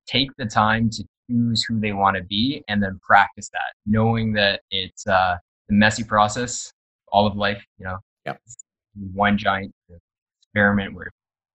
[0.07, 4.31] take the time to choose who they want to be and then practice that knowing
[4.31, 5.35] that it's uh,
[5.69, 6.71] a messy process
[7.11, 8.35] all of life, you know, yeah.
[9.13, 9.73] one giant
[10.43, 11.09] experiment where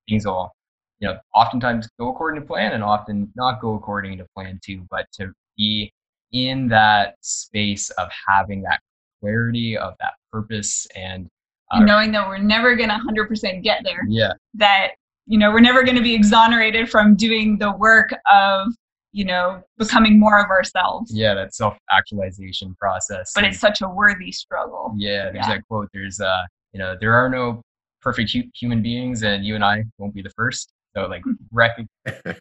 [0.09, 0.55] things all,
[1.00, 4.86] you know, oftentimes go according to plan and often not go according to plan too.
[4.90, 5.92] But to be
[6.32, 8.80] in that space of having that
[9.20, 11.28] clarity of that purpose and
[11.70, 14.05] uh, knowing that we're never going to 100% get there.
[14.09, 14.32] Yeah.
[14.55, 14.92] That,
[15.26, 18.68] you know, we're never going to be exonerated from doing the work of
[19.12, 21.14] you know, becoming more of ourselves.
[21.14, 23.32] Yeah, that self actualization process.
[23.34, 24.94] But and, it's such a worthy struggle.
[24.96, 25.48] Yeah, there's yeah.
[25.48, 25.88] that quote.
[25.92, 26.42] There's, uh,
[26.72, 27.62] you know, there are no
[28.00, 30.72] perfect hu- human beings, and you and I won't be the first.
[30.96, 31.86] So, like, rec-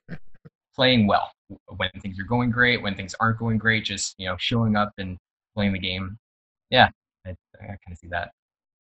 [0.76, 1.30] playing well
[1.76, 4.94] when things are going great, when things aren't going great, just, you know, showing up
[4.98, 5.18] and
[5.54, 6.18] playing the game.
[6.70, 6.90] Yeah,
[7.28, 8.32] I, I kind of see that.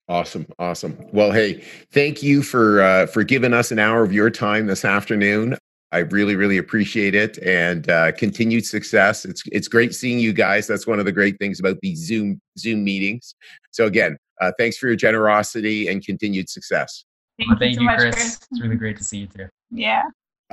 [0.07, 0.97] Awesome, awesome.
[1.11, 4.83] Well, hey, thank you for uh, for giving us an hour of your time this
[4.83, 5.57] afternoon.
[5.93, 9.25] I really, really appreciate it and uh, continued success.
[9.25, 10.65] It's it's great seeing you guys.
[10.65, 13.35] That's one of the great things about these Zoom Zoom meetings.
[13.71, 17.03] So again, uh, thanks for your generosity and continued success.
[17.37, 18.15] Thank, well, thank you, so much, Chris.
[18.15, 18.39] Chris.
[18.51, 19.47] It's really great to see you too.
[19.69, 20.03] Yeah.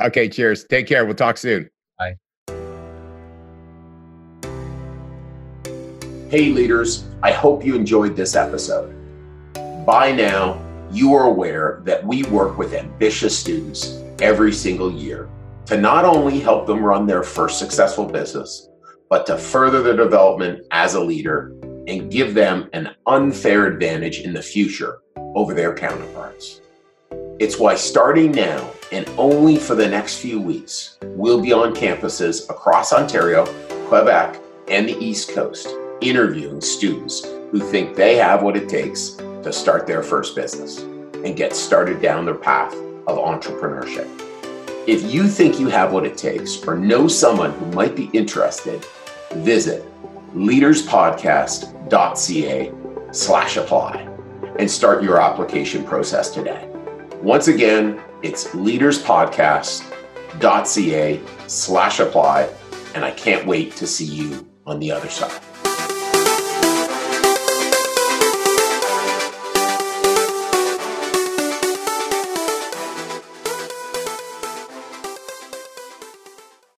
[0.00, 0.28] Okay.
[0.28, 0.64] Cheers.
[0.64, 1.04] Take care.
[1.06, 1.70] We'll talk soon.
[1.98, 2.16] Bye.
[6.30, 7.04] Hey, leaders.
[7.22, 8.94] I hope you enjoyed this episode.
[9.86, 10.60] By now,
[10.90, 15.28] you are aware that we work with ambitious students every single year
[15.66, 18.68] to not only help them run their first successful business,
[19.10, 21.52] but to further their development as a leader
[21.86, 25.00] and give them an unfair advantage in the future
[25.34, 26.60] over their counterparts.
[27.38, 32.48] It's why starting now and only for the next few weeks, we'll be on campuses
[32.50, 33.44] across Ontario,
[33.86, 35.68] Quebec, and the East Coast
[36.00, 39.10] interviewing students who think they have what it takes
[39.42, 42.74] to start their first business and get started down their path
[43.08, 44.06] of entrepreneurship.
[44.86, 48.86] If you think you have what it takes or know someone who might be interested,
[49.32, 49.84] visit
[50.34, 52.72] leaderspodcast.ca
[53.12, 54.08] slash apply
[54.58, 56.68] and start your application process today.
[57.22, 62.50] Once again, it's leaderspodcast.ca slash apply,
[62.94, 65.40] And I can't wait to see you on the other side.